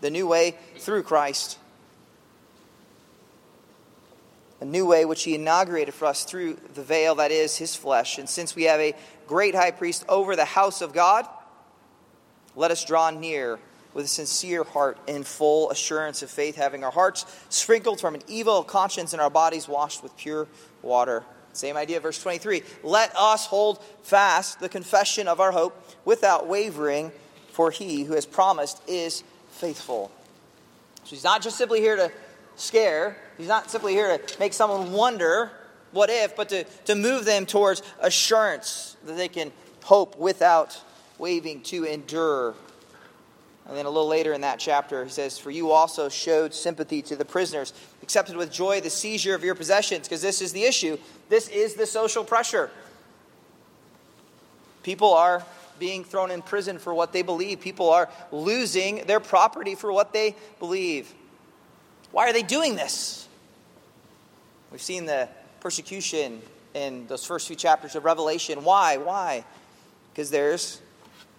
the 0.02 0.10
new 0.10 0.28
way 0.28 0.56
through 0.78 1.04
Christ. 1.04 1.58
A 4.62 4.66
new 4.66 4.86
way 4.86 5.06
which 5.06 5.24
he 5.24 5.36
inaugurated 5.36 5.94
for 5.94 6.06
us 6.06 6.26
through 6.26 6.58
the 6.74 6.84
veil 6.84 7.16
that 7.16 7.32
is 7.32 7.56
his 7.56 7.76
flesh. 7.76 8.18
And 8.18 8.28
since 8.28 8.56
we 8.56 8.64
have 8.64 8.82
a 8.82 8.94
great 9.28 9.56
high 9.56 9.72
priest 9.72 10.04
over 10.10 10.36
the 10.36 10.44
house 10.44 10.82
of 10.82 10.92
God, 10.92 11.26
let 12.56 12.72
us 12.72 12.84
draw 12.84 13.10
near 13.10 13.60
with 13.93 14.05
a 14.05 14.08
sincere 14.08 14.63
heart 14.63 14.98
in 15.08 15.24
full 15.24 15.69
assurance 15.72 16.22
of 16.22 16.29
faith, 16.29 16.55
having 16.55 16.84
our 16.84 16.91
hearts 16.91 17.25
sprinkled 17.50 18.00
from 18.00 18.15
an 18.15 18.22
evil 18.27 18.63
conscience 18.63 19.13
and 19.13 19.22
our 19.22 19.29
bodies 19.29 19.67
washed 19.67 20.03
with 20.03 20.15
pure 20.17 20.48
water. 20.81 21.24
Same 21.53 21.75
idea, 21.75 22.00
verse 22.00 22.22
23. 22.22 22.63
Let 22.84 23.15
us 23.15 23.46
hold 23.46 23.84
fast 24.03 24.60
the 24.60 24.69
confession 24.69 25.27
of 25.27 25.39
our 25.39 25.51
hope 25.51 25.75
without 26.05 26.48
wavering, 26.48 27.12
for 27.51 27.72
he 27.72 28.03
who 28.03 28.13
has 28.13 28.25
promised 28.25 28.81
is 28.88 29.24
faithful. 29.51 30.12
So 31.03 31.10
he's 31.10 31.24
not 31.24 31.41
just 31.41 31.58
simply 31.58 31.81
here 31.81 31.96
to 31.96 32.12
scare, 32.55 33.17
he's 33.38 33.48
not 33.48 33.72
simply 33.72 33.93
here 33.93 34.17
to 34.17 34.39
make 34.39 34.53
someone 34.53 34.91
wonder 34.91 35.51
what 35.91 36.10
if, 36.10 36.36
but 36.36 36.50
to, 36.50 36.65
to 36.86 36.96
move 36.96 37.25
them 37.25 37.46
towards 37.46 37.81
assurance 38.00 38.96
that 39.05 39.17
they 39.17 39.27
can 39.27 39.51
hope 39.84 40.17
without 40.17 40.79
waving 41.17 41.62
to 41.63 41.84
endure. 41.84 42.53
And 43.70 43.78
then 43.78 43.86
a 43.86 43.90
little 43.90 44.08
later 44.08 44.34
in 44.34 44.42
that 44.42 44.58
chapter, 44.58 45.06
he 45.06 45.12
says, 45.12 45.38
For 45.38 45.52
you 45.52 45.70
also 45.70 46.10
showed 46.10 46.56
sympathy 46.56 47.04
to 47.04 47.16
the 47.16 47.24
prisoners, 47.24 47.72
accepted 48.02 48.36
with 48.36 48.52
joy 48.52 48.82
the 48.82 48.90
seizure 48.90 49.36
of 49.36 49.44
your 49.44 49.54
possessions, 49.54 50.08
because 50.08 50.24
this 50.24 50.42
is 50.42 50.52
the 50.54 50.64
issue. 50.64 50.98
This 51.30 51.48
is 51.50 51.76
the 51.76 51.86
social 51.86 52.24
pressure. 52.24 52.72
People 54.82 55.14
are 55.14 55.46
being 55.78 56.04
thrown 56.04 56.32
in 56.32 56.42
prison 56.42 56.80
for 56.80 56.96
what 56.96 57.14
they 57.14 57.22
believe, 57.22 57.62
people 57.62 57.92
are 57.92 58.10
losing 58.32 59.06
their 59.06 59.20
property 59.20 59.76
for 59.76 59.94
what 59.94 60.14
they 60.14 60.36
believe. 60.58 61.14
Why 62.12 62.28
are 62.28 62.34
they 62.34 62.42
doing 62.42 62.76
this? 62.76 63.28
We've 64.72 64.82
seen 64.82 65.06
the 65.06 65.30
persecution 65.60 66.42
in 66.74 67.06
those 67.06 67.24
first 67.24 67.46
few 67.46 67.56
chapters 67.56 67.96
of 67.96 68.04
Revelation. 68.04 68.64
Why? 68.64 68.98
Why? 68.98 69.46
Because 70.12 70.32
there's 70.32 70.82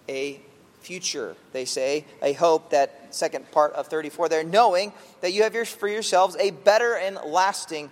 a 0.07 0.39
future, 0.81 1.35
they 1.53 1.65
say, 1.65 2.05
a 2.21 2.33
hope, 2.33 2.71
that 2.71 3.13
second 3.13 3.49
part 3.51 3.73
of 3.73 3.87
34 3.87 4.29
there, 4.29 4.43
knowing 4.43 4.91
that 5.21 5.31
you 5.33 5.43
have 5.43 5.53
your, 5.53 5.65
for 5.65 5.87
yourselves 5.87 6.35
a 6.37 6.51
better 6.51 6.95
and 6.95 7.17
lasting 7.25 7.89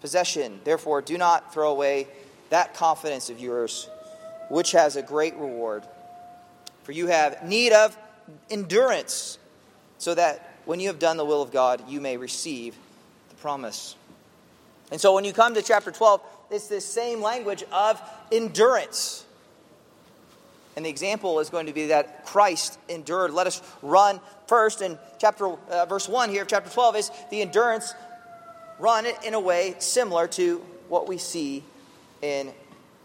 possession. 0.00 0.60
Therefore, 0.64 1.00
do 1.00 1.16
not 1.16 1.52
throw 1.54 1.70
away 1.70 2.08
that 2.50 2.74
confidence 2.74 3.30
of 3.30 3.40
yours, 3.40 3.88
which 4.50 4.72
has 4.72 4.96
a 4.96 5.02
great 5.02 5.34
reward. 5.36 5.84
For 6.82 6.92
you 6.92 7.06
have 7.06 7.44
need 7.44 7.72
of 7.72 7.96
endurance, 8.50 9.38
so 9.98 10.14
that 10.14 10.56
when 10.64 10.80
you 10.80 10.88
have 10.88 10.98
done 10.98 11.16
the 11.16 11.24
will 11.24 11.42
of 11.42 11.52
God, 11.52 11.88
you 11.88 12.00
may 12.00 12.16
receive 12.16 12.76
the 13.28 13.34
promise. 13.36 13.96
And 14.90 15.00
so 15.00 15.14
when 15.14 15.24
you 15.24 15.32
come 15.32 15.54
to 15.54 15.62
chapter 15.62 15.90
12, 15.90 16.20
it's 16.50 16.66
this 16.66 16.84
same 16.84 17.22
language 17.22 17.64
of 17.72 18.00
endurance. 18.30 19.21
And 20.76 20.84
the 20.84 20.90
example 20.90 21.40
is 21.40 21.50
going 21.50 21.66
to 21.66 21.72
be 21.72 21.88
that 21.88 22.24
Christ 22.24 22.78
endured. 22.88 23.32
Let 23.32 23.46
us 23.46 23.62
run 23.82 24.20
first 24.46 24.80
in 24.80 24.98
chapter 25.18 25.46
uh, 25.46 25.86
verse 25.86 26.08
1 26.08 26.30
here 26.30 26.42
of 26.42 26.48
chapter 26.48 26.70
12 26.70 26.96
is 26.96 27.10
the 27.30 27.42
endurance 27.42 27.94
run 28.78 29.06
it 29.06 29.16
in 29.24 29.34
a 29.34 29.40
way 29.40 29.76
similar 29.78 30.26
to 30.26 30.58
what 30.88 31.06
we 31.06 31.16
see 31.16 31.62
in 32.20 32.52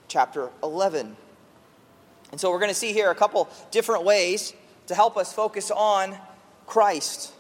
chapter 0.08 0.50
11. 0.64 1.16
And 2.32 2.42
so 2.42 2.52
we're 2.52 2.60
going 2.60 2.72
to 2.72 2.76
see 2.76 2.94
here 2.94 3.12
a 3.12 3.16
couple 3.16 3.48
different 3.72 4.04
ways 4.04 4.54
to 4.88 4.96
help 4.96 5.18
us 5.18 5.32
focus 5.32 5.70
on 5.70 6.18
Christ, 6.66 7.32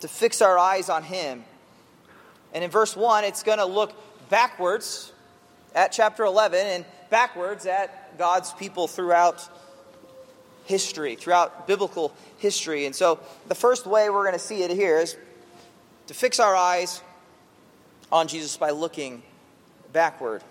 to 0.00 0.08
fix 0.08 0.40
our 0.40 0.58
eyes 0.58 0.88
on 0.88 1.02
him. 1.02 1.44
And 2.54 2.62
in 2.62 2.70
verse 2.70 2.96
1, 2.96 3.24
it's 3.24 3.42
going 3.42 3.58
to 3.58 3.64
look 3.64 3.92
backwards 4.28 5.12
at 5.74 5.90
chapter 5.90 6.24
11 6.24 6.66
and 6.66 6.84
backwards 7.10 7.66
at 7.66 8.16
God's 8.16 8.52
people 8.52 8.86
throughout 8.86 9.48
history, 10.64 11.16
throughout 11.16 11.66
biblical 11.66 12.12
history. 12.38 12.86
And 12.86 12.94
so 12.94 13.20
the 13.48 13.54
first 13.54 13.86
way 13.86 14.10
we're 14.10 14.24
going 14.24 14.32
to 14.32 14.38
see 14.38 14.62
it 14.62 14.70
here 14.70 14.98
is 14.98 15.16
to 16.06 16.14
fix 16.14 16.40
our 16.40 16.54
eyes 16.54 17.02
on 18.10 18.28
Jesus 18.28 18.56
by 18.56 18.70
looking 18.70 19.22
backward. 19.92 20.42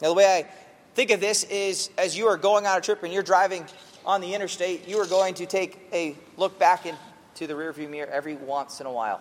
Now, 0.00 0.08
the 0.08 0.14
way 0.14 0.26
I 0.26 0.46
think 0.94 1.10
of 1.10 1.20
this 1.20 1.44
is 1.44 1.90
as 1.98 2.16
you 2.16 2.26
are 2.26 2.36
going 2.36 2.66
on 2.66 2.78
a 2.78 2.80
trip 2.80 3.02
and 3.02 3.12
you're 3.12 3.22
driving 3.22 3.64
on 4.04 4.20
the 4.20 4.34
interstate, 4.34 4.88
you 4.88 4.98
are 4.98 5.06
going 5.06 5.34
to 5.34 5.46
take 5.46 5.78
a 5.92 6.16
look 6.36 6.58
back 6.58 6.86
into 6.86 7.46
the 7.46 7.54
rearview 7.54 7.88
mirror 7.88 8.10
every 8.10 8.34
once 8.34 8.80
in 8.80 8.86
a 8.86 8.92
while. 8.92 9.20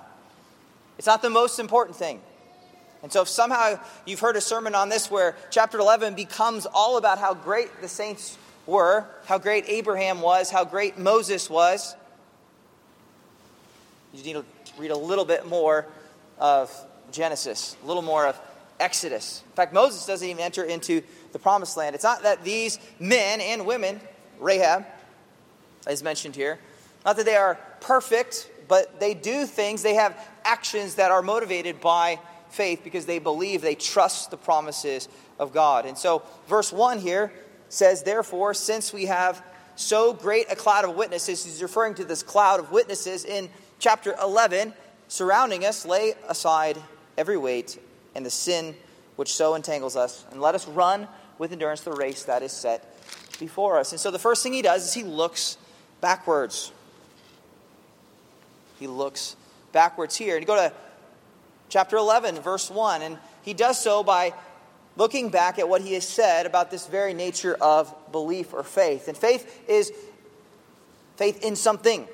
It's 0.98 1.08
not 1.08 1.22
the 1.22 1.30
most 1.30 1.60
important 1.60 1.98
thing. 1.98 2.22
And 3.04 3.12
so, 3.12 3.22
if 3.22 3.28
somehow 3.28 3.80
you've 4.06 4.20
heard 4.20 4.36
a 4.36 4.42
sermon 4.42 4.74
on 4.74 4.90
this 4.90 5.12
where 5.12 5.36
chapter 5.52 5.78
11 5.78 6.16
becomes 6.16 6.66
all 6.66 6.98
about 6.98 7.20
how 7.20 7.36
great 7.36 7.82
the 7.82 7.88
saints 7.88 8.38
were, 8.68 9.06
how 9.26 9.38
great 9.38 9.66
Abraham 9.68 10.22
was, 10.22 10.50
how 10.50 10.66
great 10.66 10.98
Moses 10.98 11.50
was. 11.50 11.96
You 14.14 14.24
need 14.24 14.34
to 14.34 14.46
read 14.78 14.92
a 14.92 14.98
little 14.98 15.26
bit 15.26 15.48
more 15.48 15.88
of 16.40 16.72
Genesis, 17.12 17.76
a 17.84 17.88
little 17.88 18.02
more 18.02 18.28
of 18.28 18.40
Exodus. 18.80 19.44
In 19.46 19.54
fact, 19.54 19.74
Moses 19.74 20.06
doesn't 20.06 20.28
even 20.28 20.42
enter 20.42 20.64
into 20.64 21.02
the 21.32 21.40
promised 21.40 21.78
land. 21.78 21.96
It's 21.96 22.04
not 22.04 22.24
that 22.24 22.44
these 22.44 22.80
men 23.00 23.42
and 23.42 23.66
women, 23.66 24.00
Rahab, 24.40 24.86
as 25.86 26.04
mentioned 26.04 26.36
here, 26.36 26.60
not 27.06 27.16
that 27.18 27.26
they 27.26 27.36
are 27.36 27.58
perfect, 27.80 28.50
but 28.68 29.00
they 29.00 29.14
do 29.14 29.46
things, 29.46 29.82
they 29.82 29.96
have 29.96 30.18
actions 30.44 30.96
that 30.96 31.12
are 31.12 31.22
motivated 31.22 31.80
by 31.80 32.20
faith 32.50 32.82
because 32.84 33.06
they 33.06 33.20
believe, 33.20 33.62
they 33.62 33.76
trust 33.76 34.32
the 34.32 34.38
promises 34.38 35.08
of 35.40 35.54
God. 35.54 35.86
And 35.86 35.98
so, 35.98 36.24
verse 36.48 36.72
1 36.72 37.00
here 37.00 37.32
says, 37.70 38.04
Therefore, 38.04 38.54
since 38.54 38.94
we 38.94 39.06
have 39.06 39.44
so 39.76 40.14
great 40.14 40.52
a 40.52 40.56
cloud 40.56 40.86
of 40.86 40.96
witnesses, 40.96 41.46
he's 41.46 41.62
referring 41.62 41.96
to 41.96 42.06
this 42.06 42.24
cloud 42.24 42.60
of 42.60 42.72
witnesses 42.72 43.26
in 43.26 43.50
chapter 43.80 44.16
11 44.22 44.74
surrounding 45.08 45.66
us, 45.66 45.86
lay 45.86 46.14
aside 46.28 46.78
every 47.18 47.38
weight 47.38 47.80
and 48.16 48.26
the 48.26 48.30
sin 48.30 48.76
which 49.16 49.34
so 49.34 49.56
entangles 49.56 49.96
us, 49.96 50.26
and 50.32 50.42
let 50.42 50.56
us 50.56 50.68
run 50.68 51.08
with 51.38 51.52
endurance 51.52 51.82
the 51.82 51.92
race 51.92 52.24
that 52.24 52.42
is 52.42 52.52
set 52.52 52.96
before 53.40 53.80
us. 53.80 53.92
And 53.92 54.00
so 54.00 54.12
the 54.12 54.20
first 54.20 54.44
thing 54.44 54.54
he 54.54 54.62
does 54.62 54.86
is 54.86 54.94
he 54.94 55.04
looks 55.04 55.58
backwards. 56.02 56.72
He 58.80 58.88
looks 58.88 59.36
backwards 59.72 60.16
here. 60.16 60.36
And 60.36 60.44
you 60.44 60.48
go 60.48 60.56
to 60.56 60.74
chapter 61.70 61.98
11, 61.98 62.40
verse 62.42 62.70
1, 62.70 63.02
and 63.02 63.18
he 63.42 63.54
does 63.54 63.82
so 63.82 64.04
by 64.04 64.34
looking 64.98 65.30
back 65.30 65.60
at 65.60 65.70
what 65.70 65.82
he 65.82 65.94
has 65.94 66.08
said 66.08 66.46
about 66.46 66.70
this 66.72 66.88
very 66.88 67.14
nature 67.14 67.56
of 67.62 67.94
belief 68.12 68.54
or 68.54 68.64
faith. 68.64 69.08
And 69.08 69.16
faith 69.16 69.64
is 69.70 69.94
faith 71.16 71.44
in 71.44 71.56
something. 71.56 72.08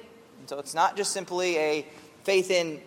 So 0.45 0.59
it's 0.59 0.75
not 0.75 0.95
just 0.97 1.11
simply 1.11 1.57
a 1.57 1.87
faith 2.23 2.51
in 2.51 2.81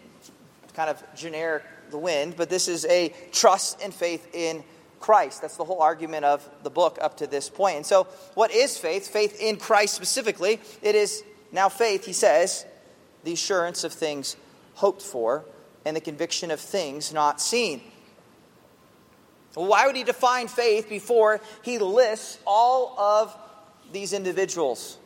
kind 0.74 0.90
of 0.90 1.02
generic 1.16 1.64
the 1.90 1.98
wind, 1.98 2.34
but 2.36 2.50
this 2.50 2.68
is 2.68 2.84
a 2.86 3.12
trust 3.32 3.80
and 3.82 3.92
faith 3.92 4.34
in 4.34 4.62
Christ. 5.00 5.40
That's 5.40 5.56
the 5.56 5.64
whole 5.64 5.80
argument 5.80 6.24
of 6.24 6.48
the 6.62 6.70
book 6.70 6.98
up 7.00 7.18
to 7.18 7.26
this 7.26 7.48
point. 7.48 7.76
And 7.76 7.86
so, 7.86 8.04
what 8.34 8.50
is 8.50 8.76
faith? 8.76 9.08
Faith 9.08 9.40
in 9.40 9.56
Christ 9.56 9.94
specifically. 9.94 10.60
It 10.82 10.94
is 10.94 11.22
now 11.52 11.68
faith, 11.68 12.04
he 12.04 12.12
says, 12.12 12.66
the 13.24 13.32
assurance 13.32 13.84
of 13.84 13.92
things 13.92 14.36
hoped 14.74 15.02
for 15.02 15.44
and 15.84 15.96
the 15.96 16.00
conviction 16.00 16.50
of 16.50 16.60
things 16.60 17.12
not 17.12 17.40
seen. 17.40 17.80
Why 19.64 19.86
would 19.86 19.96
he 19.96 20.04
define 20.04 20.48
faith 20.48 20.86
before 20.86 21.40
he 21.62 21.78
lists 21.78 22.38
all 22.46 22.94
of 22.98 23.34
these 23.90 24.12
individuals? 24.12 24.98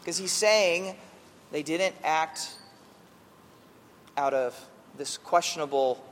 Because 0.00 0.18
he's 0.18 0.32
saying 0.32 0.94
they 1.50 1.62
didn't 1.62 1.94
act 2.04 2.54
out 4.18 4.34
of 4.34 4.58
this 4.98 5.16
questionable 5.16 6.04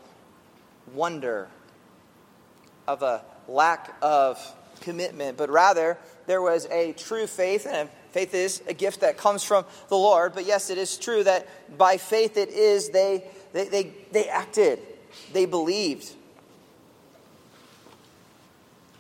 wonder 0.95 1.49
of 2.89 3.03
a 3.03 3.23
lack 3.47 3.95
of 4.01 4.39
commitment, 4.81 5.37
but 5.37 5.51
rather 5.51 5.99
there 6.27 6.41
was 6.41 6.65
a 6.71 6.95
true 6.95 7.27
faith, 7.27 7.67
and 7.71 7.91
faith 8.13 8.33
is 8.33 8.63
a 8.67 8.73
gift 8.73 9.01
that 9.01 9.19
comes 9.19 9.45
from 9.45 9.67
the 9.89 9.97
Lord. 9.97 10.33
But 10.33 10.47
yes, 10.47 10.71
it 10.71 10.79
is 10.79 10.97
true 10.97 11.23
that 11.25 11.47
by 11.77 11.99
faith 11.99 12.39
it 12.39 12.49
is 12.49 12.89
they, 12.89 13.25
they, 13.53 13.69
they, 13.69 13.93
they 14.11 14.29
acted, 14.29 14.79
they 15.35 15.45
believed. 15.45 16.15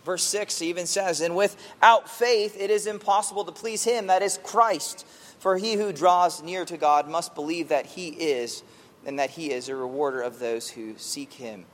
Verse 0.04 0.23
6 0.25 0.62
even 0.62 0.87
says, 0.87 1.21
And 1.21 1.37
without 1.37 2.09
faith 2.09 2.57
it 2.59 2.71
is 2.71 2.87
impossible 2.87 3.45
to 3.45 3.52
please 3.52 3.85
him, 3.85 4.07
that 4.07 4.23
is 4.23 4.38
Christ. 4.42 5.07
For 5.38 5.57
he 5.57 5.75
who 5.75 5.92
draws 5.92 6.42
near 6.42 6.64
to 6.66 6.76
God 6.76 7.09
must 7.09 7.35
believe 7.35 7.69
that 7.69 7.87
he 7.87 8.09
is, 8.09 8.62
and 9.07 9.19
that 9.19 9.30
he 9.30 9.50
is 9.50 9.69
a 9.69 9.76
rewarder 9.76 10.21
of 10.21 10.38
those 10.38 10.69
who 10.69 10.95
seek 10.99 11.33
him. 11.33 11.64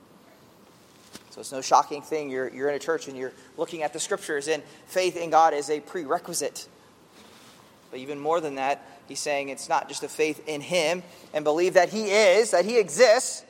So 1.31 1.41
it's 1.41 1.53
no 1.53 1.61
shocking 1.61 2.01
thing. 2.01 2.31
You're, 2.31 2.49
you're 2.49 2.69
in 2.69 2.77
a 2.77 2.81
church 2.81 3.09
and 3.09 3.17
you're 3.17 3.33
looking 3.57 3.83
at 3.83 3.93
the 3.93 4.01
scriptures, 4.01 4.49
and 4.49 4.63
faith 4.87 5.17
in 5.17 5.31
God 5.31 5.53
is 5.53 5.69
a 5.69 5.81
prerequisite. 5.81 6.69
But 7.91 8.01
even 8.01 8.19
more 8.19 8.41
than 8.41 8.55
that, 8.55 8.87
he's 9.07 9.21
saying 9.21 9.51
it's 9.51 9.69
not 9.69 9.89
just 9.89 10.03
a 10.03 10.09
faith 10.09 10.49
in 10.49 10.61
him 10.61 11.03
and 11.35 11.45
believe 11.45 11.75
that 11.75 11.91
he 11.91 12.11
is, 12.11 12.53
that 12.53 12.65
he 12.65 12.79
exists, 12.79 13.45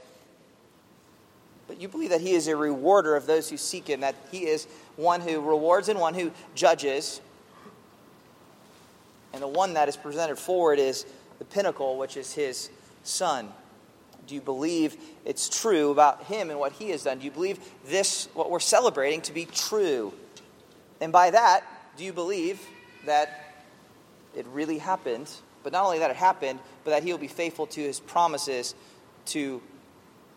but 1.68 1.80
you 1.80 1.88
believe 1.88 2.10
that 2.10 2.20
he 2.20 2.32
is 2.32 2.48
a 2.48 2.56
rewarder 2.56 3.16
of 3.16 3.26
those 3.26 3.50
who 3.50 3.56
seek 3.56 3.88
him, 3.88 4.00
that 4.00 4.14
he 4.30 4.46
is 4.46 4.66
one 4.96 5.20
who 5.20 5.40
rewards 5.40 5.88
and 5.88 5.98
one 5.98 6.14
who 6.14 6.30
judges. 6.54 7.20
And 9.32 9.42
the 9.42 9.48
one 9.48 9.74
that 9.74 9.88
is 9.88 9.96
presented 9.96 10.38
forward 10.38 10.78
is 10.78 11.04
the 11.38 11.44
pinnacle, 11.44 11.98
which 11.98 12.16
is 12.16 12.32
his 12.32 12.70
son. 13.02 13.48
Do 14.26 14.34
you 14.34 14.40
believe 14.40 14.96
it's 15.24 15.48
true 15.48 15.90
about 15.90 16.24
him 16.24 16.50
and 16.50 16.58
what 16.58 16.72
he 16.72 16.90
has 16.90 17.04
done? 17.04 17.18
Do 17.18 17.24
you 17.24 17.30
believe 17.30 17.58
this, 17.86 18.28
what 18.34 18.50
we're 18.50 18.60
celebrating, 18.60 19.20
to 19.22 19.32
be 19.32 19.44
true? 19.44 20.12
And 21.00 21.12
by 21.12 21.30
that, 21.30 21.64
do 21.96 22.04
you 22.04 22.12
believe 22.12 22.60
that 23.04 23.54
it 24.34 24.46
really 24.52 24.78
happened? 24.78 25.30
But 25.62 25.72
not 25.72 25.84
only 25.84 25.98
that 25.98 26.10
it 26.10 26.16
happened, 26.16 26.58
but 26.84 26.92
that 26.92 27.02
he 27.02 27.12
will 27.12 27.18
be 27.18 27.28
faithful 27.28 27.66
to 27.68 27.80
his 27.80 28.00
promises 28.00 28.74
to 29.26 29.60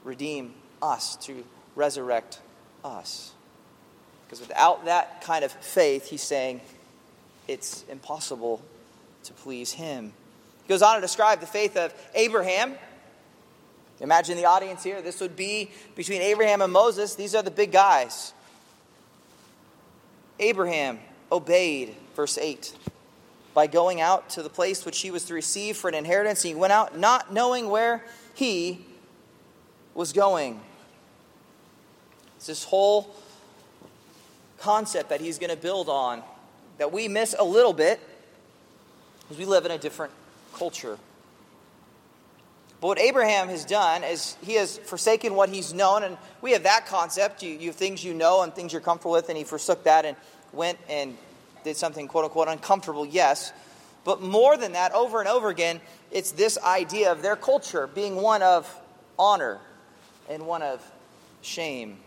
redeem 0.03 0.53
us, 0.81 1.15
to 1.17 1.43
resurrect 1.75 2.39
us. 2.83 3.31
Because 4.25 4.39
without 4.41 4.85
that 4.85 5.21
kind 5.21 5.43
of 5.43 5.51
faith, 5.51 6.07
he's 6.07 6.21
saying 6.21 6.61
it's 7.47 7.83
impossible 7.89 8.61
to 9.23 9.33
please 9.33 9.71
him. 9.71 10.13
He 10.63 10.69
goes 10.69 10.81
on 10.81 10.95
to 10.95 11.01
describe 11.01 11.39
the 11.39 11.47
faith 11.47 11.75
of 11.75 11.93
Abraham. 12.13 12.75
Imagine 14.01 14.37
the 14.37 14.45
audience 14.45 14.83
here. 14.83 15.01
This 15.01 15.19
would 15.19 15.35
be 15.35 15.71
between 15.95 16.21
Abraham 16.21 16.61
and 16.61 16.71
Moses. 16.71 17.15
These 17.15 17.35
are 17.35 17.41
the 17.41 17.51
big 17.51 17.71
guys. 17.71 18.33
Abraham 20.39 20.99
obeyed, 21.31 21.95
verse 22.15 22.37
8, 22.37 22.73
by 23.53 23.67
going 23.67 23.99
out 23.99 24.29
to 24.31 24.43
the 24.43 24.49
place 24.49 24.85
which 24.85 24.99
he 24.99 25.11
was 25.11 25.25
to 25.25 25.33
receive 25.33 25.75
for 25.75 25.89
an 25.89 25.95
inheritance. 25.95 26.41
He 26.43 26.55
went 26.55 26.71
out 26.71 26.97
not 26.97 27.33
knowing 27.33 27.69
where 27.69 28.05
he 28.35 28.85
was 29.93 30.13
going. 30.13 30.61
It's 32.39 32.47
this 32.47 32.63
whole 32.63 33.13
concept 34.59 35.09
that 35.09 35.19
he's 35.19 35.39
going 35.39 35.49
to 35.49 35.57
build 35.57 35.89
on 35.89 36.23
that 36.77 36.93
we 36.93 37.09
miss 37.09 37.35
a 37.37 37.43
little 37.43 37.73
bit 37.73 37.99
because 39.19 39.37
we 39.37 39.43
live 39.43 39.65
in 39.65 39.71
a 39.71 39.77
different 39.77 40.13
culture. 40.53 40.97
But 42.79 42.87
what 42.87 42.99
Abraham 42.99 43.49
has 43.49 43.65
done 43.65 44.05
is 44.05 44.37
he 44.41 44.53
has 44.53 44.77
forsaken 44.77 45.35
what 45.35 45.49
he's 45.49 45.73
known, 45.73 46.03
and 46.03 46.17
we 46.41 46.53
have 46.53 46.63
that 46.63 46.85
concept. 46.85 47.43
You, 47.43 47.49
you 47.57 47.67
have 47.67 47.75
things 47.75 48.05
you 48.05 48.13
know 48.13 48.41
and 48.41 48.55
things 48.55 48.71
you're 48.71 48.81
comfortable 48.81 49.11
with, 49.11 49.27
and 49.27 49.37
he 49.37 49.43
forsook 49.43 49.83
that 49.83 50.05
and 50.05 50.15
went 50.53 50.79
and 50.87 51.17
did 51.65 51.75
something 51.75 52.07
quote 52.07 52.23
unquote 52.23 52.47
uncomfortable, 52.47 53.05
yes. 53.05 53.51
But 54.05 54.21
more 54.21 54.55
than 54.55 54.71
that, 54.71 54.93
over 54.93 55.19
and 55.19 55.27
over 55.27 55.49
again, 55.49 55.81
it's 56.09 56.31
this 56.31 56.57
idea 56.59 57.11
of 57.11 57.21
their 57.21 57.35
culture 57.35 57.85
being 57.85 58.15
one 58.15 58.41
of 58.41 58.73
honor 59.17 59.59
and 60.29 60.47
one 60.47 60.61
of 60.61 60.81
shame. 61.41 61.97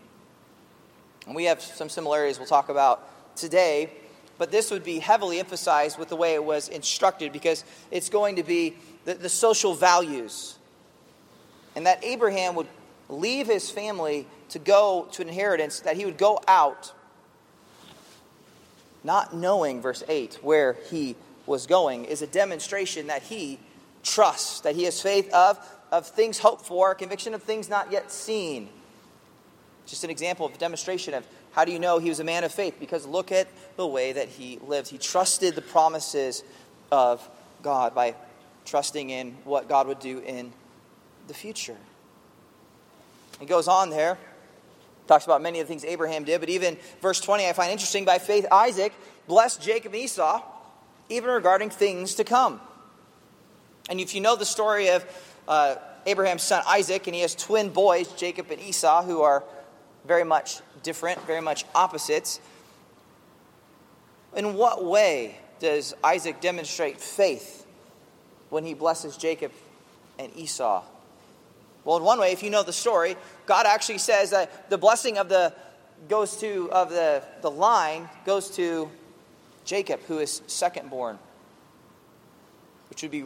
And 1.25 1.35
we 1.35 1.45
have 1.45 1.61
some 1.61 1.89
similarities 1.89 2.37
we'll 2.37 2.47
talk 2.47 2.69
about 2.69 3.07
today, 3.35 3.91
but 4.37 4.51
this 4.51 4.71
would 4.71 4.83
be 4.83 4.99
heavily 4.99 5.39
emphasized 5.39 5.97
with 5.97 6.09
the 6.09 6.15
way 6.15 6.33
it 6.33 6.43
was 6.43 6.67
instructed 6.67 7.31
because 7.31 7.63
it's 7.91 8.09
going 8.09 8.35
to 8.37 8.43
be 8.43 8.75
the, 9.05 9.13
the 9.13 9.29
social 9.29 9.73
values. 9.73 10.57
And 11.75 11.85
that 11.85 12.03
Abraham 12.03 12.55
would 12.55 12.67
leave 13.09 13.47
his 13.47 13.69
family 13.69 14.27
to 14.49 14.59
go 14.59 15.07
to 15.13 15.21
an 15.21 15.29
inheritance, 15.29 15.79
that 15.81 15.95
he 15.95 16.05
would 16.05 16.17
go 16.17 16.39
out 16.47 16.93
not 19.03 19.35
knowing, 19.35 19.81
verse 19.81 20.03
8, 20.07 20.39
where 20.41 20.77
he 20.89 21.15
was 21.45 21.67
going, 21.67 22.05
is 22.05 22.21
a 22.21 22.27
demonstration 22.27 23.07
that 23.07 23.23
he 23.23 23.59
trusts, 24.03 24.61
that 24.61 24.75
he 24.75 24.83
has 24.83 25.01
faith 25.01 25.31
of, 25.33 25.57
of 25.91 26.07
things 26.07 26.39
hoped 26.39 26.65
for, 26.65 26.95
conviction 26.95 27.33
of 27.33 27.43
things 27.43 27.69
not 27.69 27.91
yet 27.91 28.11
seen. 28.11 28.69
Just 29.85 30.03
an 30.03 30.09
example 30.09 30.45
of 30.45 30.53
a 30.53 30.57
demonstration 30.57 31.13
of 31.13 31.25
how 31.51 31.65
do 31.65 31.71
you 31.71 31.79
know 31.79 31.99
he 31.99 32.09
was 32.09 32.19
a 32.19 32.23
man 32.23 32.43
of 32.43 32.51
faith? 32.51 32.77
Because 32.79 33.05
look 33.05 33.31
at 33.31 33.47
the 33.77 33.85
way 33.85 34.13
that 34.13 34.27
he 34.27 34.59
lived. 34.65 34.89
He 34.89 34.97
trusted 34.97 35.55
the 35.55 35.61
promises 35.61 36.43
of 36.91 37.27
God 37.61 37.93
by 37.93 38.15
trusting 38.65 39.09
in 39.09 39.31
what 39.43 39.67
God 39.67 39.87
would 39.87 39.99
do 39.99 40.19
in 40.19 40.51
the 41.27 41.33
future. 41.33 41.77
He 43.39 43.45
goes 43.45 43.67
on 43.67 43.89
there, 43.89 44.17
talks 45.07 45.25
about 45.25 45.41
many 45.41 45.59
of 45.59 45.67
the 45.67 45.71
things 45.71 45.83
Abraham 45.83 46.23
did, 46.23 46.39
but 46.39 46.49
even 46.49 46.77
verse 47.01 47.19
20 47.19 47.47
I 47.47 47.53
find 47.53 47.71
interesting. 47.71 48.05
By 48.05 48.19
faith, 48.19 48.45
Isaac 48.51 48.93
blessed 49.27 49.61
Jacob 49.61 49.93
and 49.93 50.01
Esau, 50.01 50.41
even 51.09 51.29
regarding 51.29 51.69
things 51.69 52.15
to 52.15 52.23
come. 52.23 52.61
And 53.89 53.99
if 53.99 54.15
you 54.15 54.21
know 54.21 54.35
the 54.35 54.45
story 54.45 54.89
of 54.89 55.05
uh, 55.47 55.75
Abraham's 56.05 56.43
son 56.43 56.63
Isaac, 56.67 57.07
and 57.07 57.15
he 57.15 57.21
has 57.21 57.35
twin 57.35 57.69
boys, 57.69 58.07
Jacob 58.13 58.49
and 58.51 58.61
Esau, 58.61 59.03
who 59.03 59.21
are 59.21 59.43
very 60.05 60.23
much 60.23 60.59
different, 60.81 61.25
very 61.25 61.41
much 61.41 61.65
opposites. 61.73 62.39
In 64.35 64.55
what 64.55 64.83
way 64.83 65.37
does 65.59 65.93
Isaac 66.03 66.41
demonstrate 66.41 66.99
faith 66.99 67.65
when 68.49 68.65
he 68.65 68.73
blesses 68.73 69.15
Jacob 69.17 69.51
and 70.19 70.35
Esau? 70.35 70.83
Well, 71.85 71.97
in 71.97 72.03
one 72.03 72.19
way, 72.19 72.31
if 72.31 72.43
you 72.43 72.49
know 72.49 72.63
the 72.63 72.73
story, 72.73 73.15
God 73.45 73.65
actually 73.65 73.97
says 73.97 74.31
that 74.31 74.69
the 74.69 74.77
blessing 74.77 75.17
of 75.17 75.29
the 75.29 75.53
goes 76.09 76.37
to 76.37 76.69
of 76.71 76.89
the, 76.89 77.23
the 77.41 77.51
line 77.51 78.09
goes 78.25 78.49
to 78.57 78.89
Jacob, 79.65 80.01
who 80.07 80.19
is 80.19 80.41
second 80.47 80.89
born, 80.89 81.17
which 82.89 83.01
would 83.01 83.11
be 83.11 83.25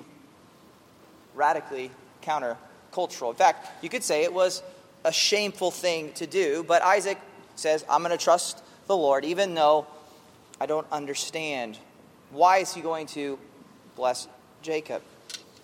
radically 1.33 1.91
countercultural. 2.21 3.29
In 3.29 3.35
fact, 3.35 3.83
you 3.83 3.89
could 3.89 4.03
say 4.03 4.23
it 4.23 4.33
was 4.33 4.61
a 5.07 5.13
shameful 5.13 5.71
thing 5.71 6.11
to 6.13 6.27
do, 6.27 6.63
but 6.67 6.81
Isaac 6.81 7.17
says, 7.55 7.85
I'm 7.89 8.03
going 8.03 8.15
to 8.15 8.23
trust 8.23 8.61
the 8.87 8.95
Lord, 8.95 9.23
even 9.23 9.53
though 9.55 9.87
I 10.59 10.65
don't 10.65 10.85
understand. 10.91 11.79
Why 12.29 12.57
is 12.57 12.73
he 12.73 12.81
going 12.81 13.07
to 13.07 13.39
bless 13.95 14.27
Jacob? 14.61 15.01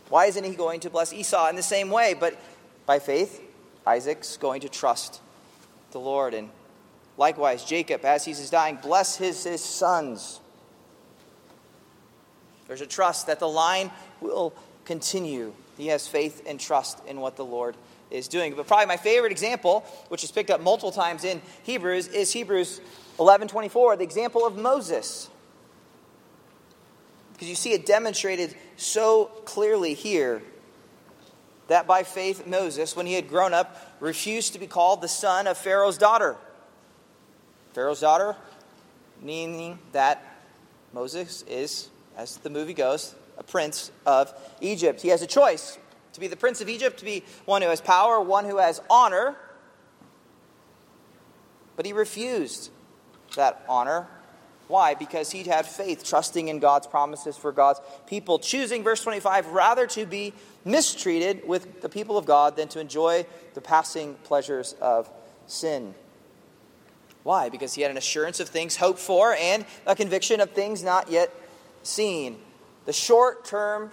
Why 0.08 0.28
isn't 0.28 0.44
he 0.44 0.56
going 0.56 0.80
to 0.82 0.90
bless 0.90 1.12
Esau 1.12 1.50
in 1.50 1.58
the 1.58 1.64
same 1.64 1.90
way? 1.90 2.16
But 2.18 2.40
by 2.86 3.00
faith, 3.00 3.42
Isaac's 3.86 4.38
going 4.38 4.62
to 4.62 4.70
trust 4.70 5.20
the 5.92 6.00
Lord. 6.00 6.34
And 6.34 6.50
likewise, 7.18 7.66
Jacob, 7.66 8.06
as 8.06 8.24
he's 8.24 8.50
dying, 8.50 8.78
bless 8.82 9.18
his, 9.18 9.44
his 9.44 9.64
sons. 9.64 10.40
There's 12.68 12.82
a 12.82 12.88
trust 12.88 13.28
that 13.28 13.40
the 13.40 13.50
line 13.50 13.92
will 14.22 14.54
continue. 14.86 15.54
He 15.78 15.88
has 15.88 16.08
faith 16.08 16.44
and 16.48 16.60
trust 16.60 17.06
in 17.06 17.20
what 17.20 17.36
the 17.36 17.46
Lord 17.46 17.76
is 18.14 18.28
doing. 18.28 18.54
But 18.54 18.68
probably 18.68 18.86
my 18.86 18.98
favorite 18.98 19.32
example, 19.32 19.84
which 20.08 20.24
is 20.24 20.32
picked 20.32 20.50
up 20.50 20.62
multiple 20.62 20.92
times 20.92 21.24
in 21.24 21.42
Hebrews, 21.64 22.08
is 22.08 22.32
Hebrews 22.32 22.80
11:24, 23.20 23.98
the 23.98 24.04
example 24.04 24.46
of 24.46 24.56
Moses. 24.56 25.30
Because 27.34 27.50
you 27.50 27.56
see 27.56 27.74
it 27.74 27.86
demonstrated 27.86 28.56
so 28.78 29.26
clearly 29.46 29.96
here 29.96 30.44
that 31.68 31.88
by 31.88 32.04
faith 32.04 32.46
Moses, 32.46 32.96
when 32.96 33.06
he 33.06 33.14
had 33.14 33.28
grown 33.28 33.54
up, 33.54 33.76
refused 34.00 34.54
to 34.54 34.60
be 34.60 34.68
called 34.68 35.02
the 35.02 35.08
son 35.08 35.48
of 35.48 35.58
Pharaoh's 35.58 35.98
daughter. 35.98 36.36
Pharaoh's 37.74 38.02
daughter, 38.02 38.36
meaning 39.22 39.80
that 39.94 40.24
Moses 40.92 41.44
is, 41.48 41.90
as 42.16 42.38
the 42.38 42.50
movie 42.50 42.74
goes, 42.76 43.16
a 43.38 43.44
prince 43.44 43.92
of 44.06 44.32
Egypt. 44.62 45.02
He 45.02 45.08
has 45.10 45.24
a 45.24 45.28
choice 45.28 45.80
to 46.14 46.20
be 46.20 46.28
the 46.28 46.36
prince 46.36 46.62
of 46.62 46.70
Egypt, 46.70 47.00
to 47.00 47.06
be 47.06 47.24
one 47.46 47.62
who 47.62 47.70
has 47.70 47.82
power, 47.82 48.22
one 48.22 48.46
who 48.46 48.58
has 48.58 48.82
honor. 48.90 49.36
But 51.76 51.86
he 51.86 51.94
refused 51.94 52.70
that 53.36 53.64
honor. 53.68 54.08
Why? 54.68 54.94
Because 54.94 55.32
he 55.32 55.44
had 55.44 55.66
faith, 55.66 56.04
trusting 56.04 56.48
in 56.48 56.60
God's 56.60 56.88
promises 56.88 57.36
for 57.36 57.52
God's 57.52 57.82
people, 58.08 58.40
choosing, 58.40 58.84
verse 58.84 59.04
25, 59.04 59.48
rather 59.48 59.86
to 59.88 60.06
be 60.06 60.34
mistreated 60.64 61.48
with 61.48 61.82
the 61.82 61.90
people 61.90 62.18
of 62.18 62.26
God 62.26 62.56
than 62.56 62.70
to 62.70 62.80
enjoy 62.80 63.26
the 63.56 63.62
passing 63.62 64.16
pleasures 64.24 64.74
of 64.80 65.10
sin. 65.48 65.94
Why? 67.24 67.50
Because 67.50 67.74
he 67.74 67.82
had 67.82 67.92
an 67.92 67.98
assurance 67.98 68.40
of 68.40 68.50
things 68.50 68.76
hoped 68.76 69.00
for 69.00 69.34
and 69.34 69.66
a 69.86 69.96
conviction 69.96 70.40
of 70.40 70.52
things 70.52 70.84
not 70.84 71.10
yet 71.10 71.34
seen. 71.82 72.38
The 72.86 72.94
short 72.94 73.46
term 73.46 73.92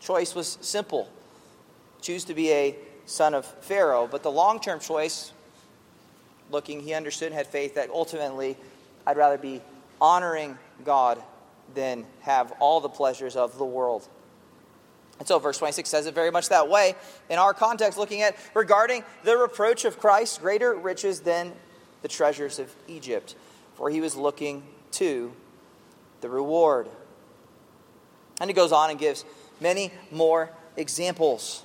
choice 0.00 0.34
was 0.34 0.58
simple 0.60 1.08
choose 2.06 2.24
to 2.26 2.34
be 2.34 2.52
a 2.52 2.76
son 3.04 3.34
of 3.34 3.44
Pharaoh. 3.44 4.08
But 4.08 4.22
the 4.22 4.30
long 4.30 4.60
term 4.60 4.78
choice, 4.78 5.32
looking, 6.52 6.80
he 6.80 6.94
understood 6.94 7.28
and 7.28 7.34
had 7.34 7.48
faith 7.48 7.74
that 7.74 7.90
ultimately 7.90 8.56
I'd 9.04 9.16
rather 9.16 9.38
be 9.38 9.60
honoring 10.00 10.56
God 10.84 11.20
than 11.74 12.06
have 12.20 12.52
all 12.60 12.80
the 12.80 12.88
pleasures 12.88 13.34
of 13.34 13.58
the 13.58 13.64
world. 13.64 14.06
And 15.18 15.26
so, 15.26 15.38
verse 15.38 15.58
26 15.58 15.88
says 15.88 16.06
it 16.06 16.14
very 16.14 16.30
much 16.30 16.50
that 16.50 16.68
way. 16.68 16.94
In 17.28 17.38
our 17.38 17.54
context, 17.54 17.98
looking 17.98 18.22
at 18.22 18.36
regarding 18.54 19.02
the 19.24 19.36
reproach 19.36 19.84
of 19.84 19.98
Christ, 19.98 20.40
greater 20.40 20.74
riches 20.74 21.20
than 21.20 21.52
the 22.02 22.08
treasures 22.08 22.58
of 22.60 22.72
Egypt, 22.86 23.34
for 23.74 23.90
he 23.90 24.00
was 24.00 24.14
looking 24.14 24.62
to 24.92 25.32
the 26.20 26.28
reward. 26.28 26.88
And 28.40 28.48
he 28.48 28.54
goes 28.54 28.70
on 28.70 28.90
and 28.90 28.98
gives 28.98 29.24
many 29.58 29.90
more 30.12 30.50
examples 30.76 31.64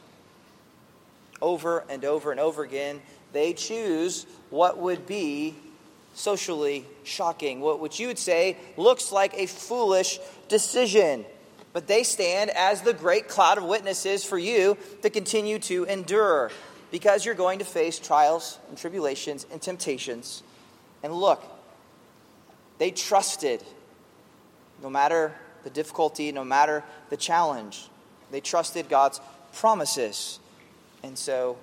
over 1.42 1.84
and 1.90 2.06
over 2.06 2.32
and 2.32 2.40
over 2.40 2.64
again, 2.64 3.02
they 3.34 3.54
choose 3.54 4.26
what 4.50 4.78
would 4.78 5.08
be 5.08 5.56
socially 6.14 6.86
shocking, 7.04 7.62
what, 7.62 7.80
what 7.80 8.00
you 8.00 8.08
would 8.08 8.20
say 8.20 8.58
looks 8.78 9.12
like 9.12 9.34
a 9.36 9.46
foolish 9.46 10.20
decision. 10.50 11.26
but 11.74 11.88
they 11.88 12.04
stand 12.04 12.50
as 12.52 12.82
the 12.82 12.94
great 12.94 13.28
cloud 13.28 13.58
of 13.58 13.64
witnesses 13.64 14.26
for 14.26 14.38
you 14.38 14.78
to 15.02 15.10
continue 15.10 15.58
to 15.60 15.86
endure 15.86 16.52
because 16.92 17.26
you're 17.26 17.36
going 17.36 17.60
to 17.60 17.66
face 17.66 17.98
trials 17.98 18.60
and 18.70 18.78
tribulations 18.78 19.46
and 19.52 19.62
temptations. 19.62 20.44
And 21.04 21.14
look, 21.14 21.42
they 22.78 22.92
trusted 22.92 23.64
no 24.84 24.90
matter 24.90 25.34
the 25.64 25.70
difficulty, 25.70 26.32
no 26.32 26.44
matter 26.44 26.84
the 27.10 27.18
challenge. 27.18 27.88
They 28.32 28.42
trusted 28.42 28.90
God's 28.90 29.22
promises. 29.54 30.40
And 31.04 31.18
so 31.18 31.58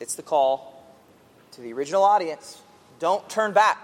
it's 0.00 0.14
the 0.14 0.22
call 0.22 0.84
to 1.52 1.60
the 1.60 1.72
original 1.72 2.02
audience 2.02 2.60
don't 2.98 3.28
turn 3.28 3.52
back. 3.52 3.78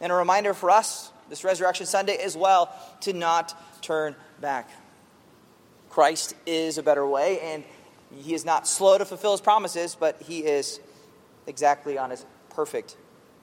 And 0.00 0.10
a 0.10 0.14
reminder 0.14 0.54
for 0.54 0.70
us 0.70 1.12
this 1.28 1.44
Resurrection 1.44 1.86
Sunday 1.86 2.16
as 2.16 2.36
well 2.36 2.74
to 3.02 3.12
not 3.12 3.54
turn 3.82 4.16
back. 4.40 4.68
Christ 5.90 6.34
is 6.46 6.78
a 6.78 6.82
better 6.82 7.06
way, 7.06 7.40
and 7.40 7.64
he 8.14 8.34
is 8.34 8.44
not 8.44 8.66
slow 8.66 8.96
to 8.98 9.04
fulfill 9.04 9.32
his 9.32 9.40
promises, 9.40 9.96
but 9.98 10.20
he 10.22 10.40
is 10.40 10.80
exactly 11.46 11.98
on 11.98 12.10
his 12.10 12.24
perfect 12.50 12.96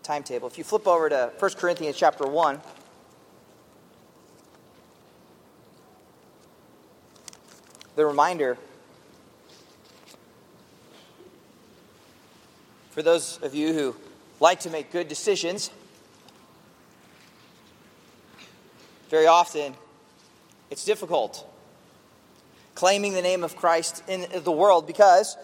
timetable. 0.04 0.48
If 0.48 0.58
you 0.58 0.64
flip 0.64 0.88
over 0.88 1.10
to 1.10 1.32
1 1.38 1.52
Corinthians 1.52 1.98
chapter 1.98 2.26
1, 2.26 2.62
the 7.96 8.06
reminder 8.06 8.58
for 12.98 13.04
those 13.04 13.38
of 13.44 13.54
you 13.54 13.74
who 13.74 13.96
like 14.40 14.62
to 14.62 14.72
make 14.72 14.92
good 14.92 15.08
decisions, 15.08 15.70
very 19.12 19.28
often 19.28 19.76
it's 20.72 20.84
difficult 20.84 21.48
claiming 22.74 23.14
the 23.14 23.22
name 23.22 23.44
of 23.44 23.56
Christ 23.56 24.02
in 24.08 24.26
the 24.44 24.52
world 24.52 24.88
because 24.88 25.38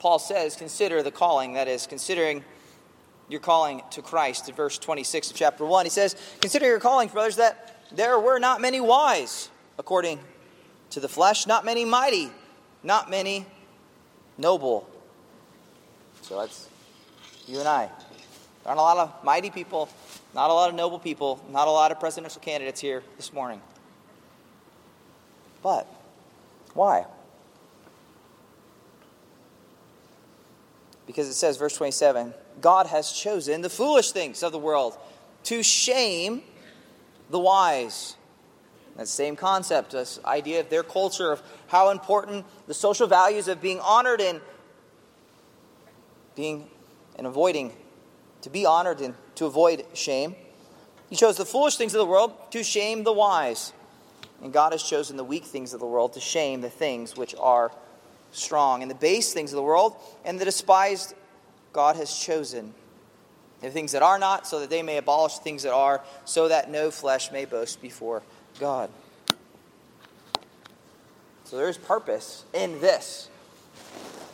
Paul 0.00 0.18
says, 0.18 0.56
consider 0.56 1.00
the 1.00 1.12
calling, 1.12 1.52
that 1.52 1.68
is, 1.68 1.86
considering 1.86 2.44
your 3.28 3.38
calling 3.38 3.82
to 3.92 4.02
Christ. 4.02 4.48
In 4.48 4.56
verse 4.56 4.78
26 4.78 5.30
of 5.30 5.36
chapter 5.36 5.64
1, 5.64 5.86
he 5.86 5.90
says, 5.90 6.16
Consider 6.40 6.66
your 6.66 6.80
calling, 6.80 7.08
brothers, 7.08 7.36
that 7.36 7.84
there 7.92 8.18
were 8.18 8.40
not 8.40 8.60
many 8.60 8.80
wise, 8.80 9.48
according 9.78 10.18
to 10.90 10.98
the 10.98 11.08
flesh, 11.08 11.46
not 11.46 11.64
many 11.64 11.84
mighty, 11.84 12.32
not 12.82 13.08
many 13.08 13.46
noble. 14.38 14.88
So 16.22 16.40
that's 16.40 16.68
you 17.46 17.58
and 17.58 17.68
I. 17.68 17.86
There 17.86 18.70
aren't 18.70 18.80
a 18.80 18.82
lot 18.82 18.96
of 18.98 19.24
mighty 19.24 19.50
people, 19.50 19.88
not 20.34 20.50
a 20.50 20.52
lot 20.52 20.68
of 20.68 20.74
noble 20.74 20.98
people, 20.98 21.44
not 21.50 21.68
a 21.68 21.70
lot 21.70 21.92
of 21.92 22.00
presidential 22.00 22.40
candidates 22.40 22.80
here 22.80 23.02
this 23.16 23.32
morning. 23.32 23.60
But 25.62 25.86
why? 26.74 27.06
Because 31.06 31.28
it 31.28 31.34
says, 31.34 31.56
verse 31.56 31.76
27, 31.76 32.34
God 32.60 32.86
has 32.88 33.12
chosen 33.12 33.62
the 33.62 33.70
foolish 33.70 34.10
things 34.10 34.42
of 34.42 34.50
the 34.52 34.58
world 34.58 34.98
to 35.44 35.62
shame 35.62 36.42
the 37.30 37.38
wise. 37.38 38.15
That 38.96 39.08
same 39.08 39.36
concept, 39.36 39.92
this 39.92 40.18
idea 40.24 40.60
of 40.60 40.70
their 40.70 40.82
culture, 40.82 41.32
of 41.32 41.42
how 41.66 41.90
important 41.90 42.46
the 42.66 42.74
social 42.74 43.06
values 43.06 43.46
of 43.46 43.60
being 43.60 43.78
honored 43.80 44.20
and 44.20 44.40
being 46.34 46.68
and 47.16 47.26
avoiding 47.26 47.72
to 48.42 48.50
be 48.50 48.64
honored 48.64 49.00
and 49.00 49.14
to 49.34 49.46
avoid 49.46 49.84
shame. 49.92 50.34
He 51.10 51.16
chose 51.16 51.36
the 51.36 51.44
foolish 51.44 51.76
things 51.76 51.94
of 51.94 51.98
the 51.98 52.06
world 52.06 52.32
to 52.52 52.62
shame 52.62 53.04
the 53.04 53.12
wise. 53.12 53.72
And 54.42 54.52
God 54.52 54.72
has 54.72 54.82
chosen 54.82 55.16
the 55.16 55.24
weak 55.24 55.44
things 55.44 55.72
of 55.74 55.80
the 55.80 55.86
world 55.86 56.14
to 56.14 56.20
shame 56.20 56.60
the 56.60 56.70
things 56.70 57.16
which 57.16 57.34
are 57.38 57.72
strong. 58.32 58.82
And 58.82 58.90
the 58.90 58.94
base 58.94 59.32
things 59.32 59.52
of 59.52 59.56
the 59.56 59.62
world 59.62 59.96
and 60.24 60.38
the 60.38 60.44
despised 60.44 61.14
God 61.72 61.96
has 61.96 62.18
chosen. 62.18 62.74
The 63.60 63.70
things 63.70 63.92
that 63.92 64.02
are 64.02 64.18
not, 64.18 64.46
so 64.46 64.60
that 64.60 64.68
they 64.68 64.82
may 64.82 64.98
abolish 64.98 65.38
things 65.38 65.62
that 65.62 65.72
are, 65.72 66.04
so 66.26 66.48
that 66.48 66.70
no 66.70 66.90
flesh 66.90 67.32
may 67.32 67.46
boast 67.46 67.80
before 67.80 68.22
God. 68.58 68.90
So 71.44 71.56
there 71.56 71.68
is 71.68 71.78
purpose 71.78 72.44
in 72.52 72.80
this. 72.80 73.28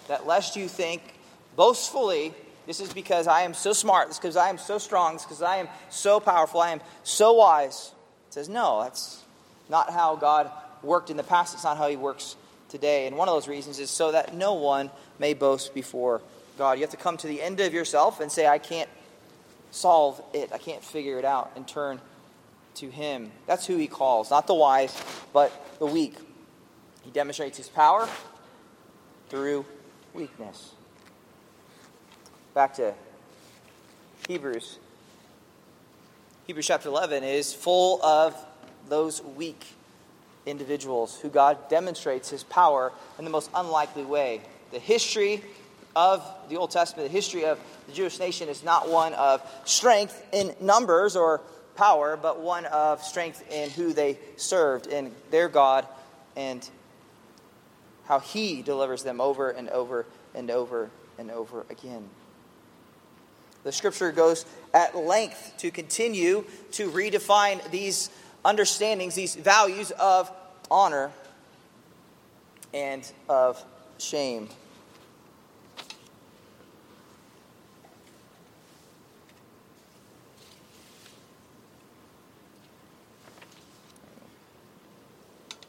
That 0.08 0.26
lest 0.26 0.56
you 0.56 0.68
think 0.68 1.02
boastfully 1.56 2.34
this 2.66 2.80
is 2.80 2.92
because 2.92 3.26
I 3.26 3.42
am 3.42 3.54
so 3.54 3.72
smart. 3.72 4.08
This 4.08 4.16
is 4.16 4.20
because 4.20 4.36
I 4.36 4.48
am 4.48 4.58
so 4.58 4.78
strong. 4.78 5.14
This 5.14 5.22
is 5.22 5.26
because 5.26 5.42
I 5.42 5.56
am 5.56 5.68
so 5.90 6.20
powerful. 6.20 6.60
I 6.60 6.70
am 6.70 6.80
so 7.02 7.32
wise. 7.32 7.92
It 8.28 8.34
says, 8.34 8.48
no, 8.48 8.82
that's 8.82 9.22
not 9.68 9.90
how 9.90 10.16
God 10.16 10.50
worked 10.82 11.10
in 11.10 11.16
the 11.16 11.24
past. 11.24 11.54
It's 11.54 11.64
not 11.64 11.76
how 11.76 11.88
He 11.88 11.96
works 11.96 12.36
today. 12.68 13.06
And 13.06 13.16
one 13.16 13.28
of 13.28 13.34
those 13.34 13.48
reasons 13.48 13.78
is 13.78 13.90
so 13.90 14.12
that 14.12 14.34
no 14.34 14.54
one 14.54 14.90
may 15.18 15.34
boast 15.34 15.74
before 15.74 16.22
God. 16.56 16.74
You 16.74 16.82
have 16.82 16.90
to 16.90 16.96
come 16.96 17.16
to 17.18 17.26
the 17.26 17.42
end 17.42 17.58
of 17.60 17.74
yourself 17.74 18.20
and 18.20 18.30
say, 18.30 18.46
I 18.46 18.58
can't 18.58 18.90
solve 19.72 20.22
it. 20.32 20.52
I 20.52 20.58
can't 20.58 20.84
figure 20.84 21.18
it 21.18 21.24
out. 21.24 21.50
And 21.56 21.66
turn 21.66 22.00
to 22.76 22.90
Him. 22.90 23.30
That's 23.46 23.66
who 23.66 23.76
He 23.76 23.86
calls. 23.86 24.30
Not 24.30 24.46
the 24.46 24.54
wise, 24.54 24.96
but 25.32 25.78
the 25.78 25.86
weak. 25.86 26.14
He 27.02 27.10
demonstrates 27.10 27.56
His 27.58 27.68
power 27.68 28.08
through 29.28 29.64
weakness 30.14 30.72
back 32.54 32.74
to 32.74 32.94
Hebrews. 34.28 34.78
Hebrews 36.46 36.66
chapter 36.66 36.88
11 36.88 37.24
is 37.24 37.54
full 37.54 38.02
of 38.04 38.36
those 38.88 39.22
weak 39.22 39.64
individuals 40.44 41.18
who 41.18 41.28
God 41.30 41.68
demonstrates 41.70 42.28
his 42.28 42.42
power 42.42 42.92
in 43.18 43.24
the 43.24 43.30
most 43.30 43.50
unlikely 43.54 44.04
way. 44.04 44.42
The 44.70 44.78
history 44.78 45.42
of 45.96 46.26
the 46.48 46.56
Old 46.56 46.70
Testament, 46.70 47.08
the 47.08 47.12
history 47.12 47.46
of 47.46 47.58
the 47.86 47.92
Jewish 47.92 48.18
nation 48.18 48.48
is 48.48 48.62
not 48.62 48.90
one 48.90 49.14
of 49.14 49.40
strength 49.64 50.22
in 50.32 50.54
numbers 50.60 51.16
or 51.16 51.40
power, 51.82 52.16
but 52.16 52.38
one 52.38 52.64
of 52.66 53.02
strength 53.02 53.42
in 53.50 53.68
who 53.70 53.92
they 53.92 54.16
served, 54.36 54.86
in 54.86 55.12
their 55.32 55.48
God, 55.48 55.84
and 56.36 56.70
how 58.04 58.20
he 58.20 58.62
delivers 58.62 59.02
them 59.02 59.20
over 59.20 59.50
and 59.50 59.68
over 59.68 60.06
and 60.32 60.48
over 60.48 60.90
and 61.18 61.28
over 61.28 61.66
again. 61.70 62.08
The 63.64 63.72
scripture 63.72 64.12
goes 64.12 64.46
at 64.72 64.96
length 64.96 65.54
to 65.58 65.72
continue 65.72 66.44
to 66.72 66.88
redefine 66.88 67.68
these 67.72 68.10
understandings, 68.44 69.16
these 69.16 69.34
values 69.34 69.90
of 69.90 70.30
honor 70.70 71.10
and 72.72 73.10
of 73.28 73.60
shame. 73.98 74.48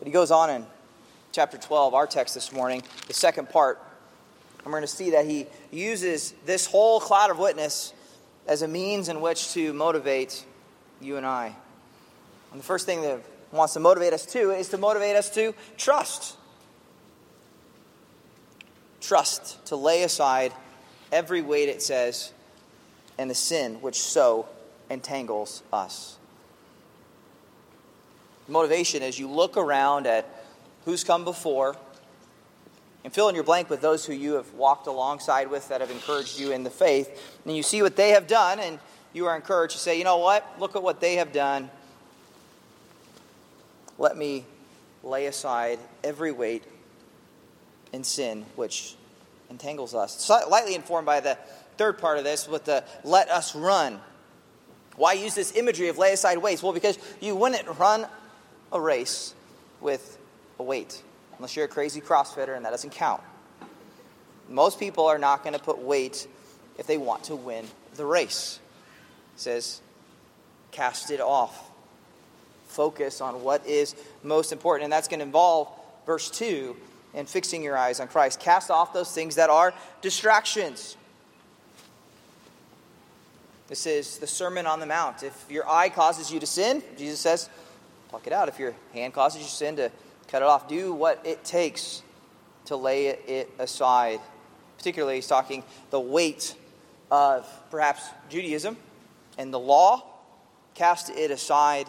But 0.03 0.07
he 0.07 0.11
goes 0.11 0.31
on 0.31 0.49
in 0.49 0.65
chapter 1.31 1.57
12, 1.57 1.93
our 1.93 2.05
text 2.05 2.35
this 2.35 2.51
morning, 2.51 2.83
the 3.07 3.13
second 3.13 3.49
part 3.49 3.79
and 4.57 4.65
we're 4.65 4.79
going 4.79 4.81
to 4.81 4.93
see 4.93 5.11
that 5.11 5.25
he 5.25 5.47
uses 5.71 6.33
this 6.45 6.65
whole 6.65 6.99
cloud 6.99 7.31
of 7.31 7.39
witness 7.39 7.93
as 8.45 8.63
a 8.63 8.67
means 8.67 9.07
in 9.07 9.21
which 9.21 9.53
to 9.53 9.71
motivate 9.71 10.45
you 10.99 11.15
and 11.15 11.25
I. 11.25 11.55
And 12.51 12.59
the 12.59 12.65
first 12.65 12.85
thing 12.85 13.01
that 13.03 13.21
wants 13.53 13.75
to 13.75 13.79
motivate 13.79 14.11
us 14.11 14.25
to 14.25 14.51
is 14.51 14.67
to 14.69 14.77
motivate 14.77 15.15
us 15.15 15.29
to 15.35 15.55
trust. 15.77 16.35
Trust, 18.99 19.65
to 19.67 19.77
lay 19.77 20.03
aside 20.03 20.51
every 21.13 21.41
weight, 21.41 21.69
it 21.69 21.81
says, 21.81 22.33
and 23.17 23.29
the 23.29 23.35
sin 23.35 23.75
which 23.75 24.01
so 24.01 24.49
entangles 24.89 25.63
us. 25.71 26.17
Motivation 28.47 29.03
as 29.03 29.17
you 29.17 29.29
look 29.29 29.57
around 29.57 30.05
at 30.05 30.27
who's 30.85 31.03
come 31.03 31.23
before 31.23 31.77
and 33.03 33.13
fill 33.13 33.29
in 33.29 33.35
your 33.35 33.43
blank 33.43 33.69
with 33.69 33.81
those 33.81 34.05
who 34.05 34.13
you 34.13 34.33
have 34.33 34.53
walked 34.53 34.87
alongside 34.87 35.49
with 35.49 35.67
that 35.69 35.81
have 35.81 35.91
encouraged 35.91 36.39
you 36.39 36.51
in 36.51 36.63
the 36.63 36.69
faith. 36.69 37.37
And 37.45 37.55
you 37.55 37.63
see 37.63 37.81
what 37.81 37.95
they 37.95 38.09
have 38.09 38.27
done, 38.27 38.59
and 38.59 38.79
you 39.13 39.27
are 39.27 39.35
encouraged 39.35 39.73
to 39.73 39.79
say, 39.79 39.97
you 39.97 40.03
know 40.03 40.17
what? 40.17 40.45
Look 40.59 40.75
at 40.75 40.83
what 40.83 40.99
they 40.99 41.15
have 41.15 41.31
done. 41.31 41.69
Let 43.97 44.17
me 44.17 44.45
lay 45.03 45.27
aside 45.27 45.79
every 46.03 46.31
weight 46.31 46.63
and 47.91 48.05
sin 48.05 48.45
which 48.55 48.95
entangles 49.49 49.93
us. 49.93 50.17
Slightly 50.19 50.75
informed 50.75 51.05
by 51.05 51.19
the 51.19 51.37
third 51.77 51.97
part 51.97 52.17
of 52.17 52.23
this 52.23 52.47
with 52.47 52.65
the 52.65 52.83
let 53.03 53.29
us 53.29 53.55
run. 53.55 53.99
Why 54.95 55.13
use 55.13 55.35
this 55.35 55.55
imagery 55.55 55.89
of 55.89 55.97
lay 55.97 56.13
aside 56.13 56.37
weights? 56.37 56.63
Well, 56.63 56.73
because 56.73 56.97
you 57.19 57.35
wouldn't 57.35 57.67
run 57.79 58.07
a 58.73 58.81
race 58.81 59.33
with 59.79 60.17
a 60.59 60.63
weight 60.63 61.01
unless 61.37 61.55
you're 61.55 61.65
a 61.65 61.69
crazy 61.69 62.01
CrossFitter, 62.01 62.55
and 62.55 62.65
that 62.65 62.71
doesn't 62.71 62.91
count. 62.91 63.21
Most 64.49 64.79
people 64.79 65.05
are 65.05 65.17
not 65.17 65.43
going 65.43 65.53
to 65.53 65.59
put 65.59 65.79
weight 65.79 66.27
if 66.77 66.87
they 66.87 66.97
want 66.97 67.25
to 67.25 67.35
win 67.35 67.65
the 67.95 68.05
race. 68.05 68.59
It 69.35 69.39
says, 69.39 69.81
cast 70.71 71.11
it 71.11 71.21
off. 71.21 71.69
focus 72.67 73.21
on 73.21 73.43
what 73.43 73.65
is 73.67 73.95
most 74.23 74.51
important. 74.51 74.85
And 74.85 74.93
that's 74.93 75.07
going 75.07 75.19
to 75.19 75.25
involve 75.25 75.69
verse 76.05 76.29
2 76.31 76.75
and 77.13 77.27
fixing 77.27 77.61
your 77.63 77.77
eyes 77.77 77.99
on 77.99 78.07
Christ. 78.07 78.39
Cast 78.39 78.71
off 78.71 78.93
those 78.93 79.13
things 79.13 79.35
that 79.35 79.49
are 79.49 79.73
distractions. 80.01 80.97
This 83.67 83.85
is 83.85 84.17
the 84.17 84.27
Sermon 84.27 84.65
on 84.65 84.79
the 84.79 84.85
Mount. 84.85 85.23
If 85.23 85.45
your 85.49 85.69
eye 85.69 85.89
causes 85.89 86.31
you 86.31 86.39
to 86.39 86.45
sin, 86.45 86.83
Jesus 86.97 87.19
says, 87.19 87.49
pluck 88.13 88.27
it 88.27 88.33
out. 88.33 88.47
If 88.47 88.59
your 88.59 88.75
hand 88.93 89.11
causes 89.11 89.41
you 89.41 89.47
sin, 89.47 89.75
to 89.77 89.91
cut 90.27 90.43
it 90.43 90.47
off. 90.47 90.67
Do 90.67 90.93
what 90.93 91.19
it 91.25 91.43
takes 91.43 92.03
to 92.65 92.75
lay 92.75 93.07
it 93.07 93.49
aside. 93.57 94.19
Particularly, 94.77 95.15
he's 95.15 95.25
talking 95.25 95.63
the 95.89 95.99
weight 95.99 96.53
of 97.09 97.49
perhaps 97.71 98.03
Judaism 98.29 98.77
and 99.39 99.51
the 99.51 99.57
law. 99.57 100.03
Cast 100.75 101.09
it 101.09 101.31
aside. 101.31 101.87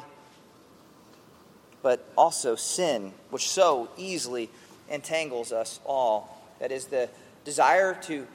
But 1.83 2.11
also 2.17 2.57
sin, 2.57 3.13
which 3.29 3.51
so 3.51 3.91
easily 3.99 4.49
entangles 4.89 5.53
us 5.53 5.79
all. 5.85 6.43
That 6.59 6.73
is 6.73 6.87
the 6.87 7.11
desire 7.45 7.99
to 8.05 8.27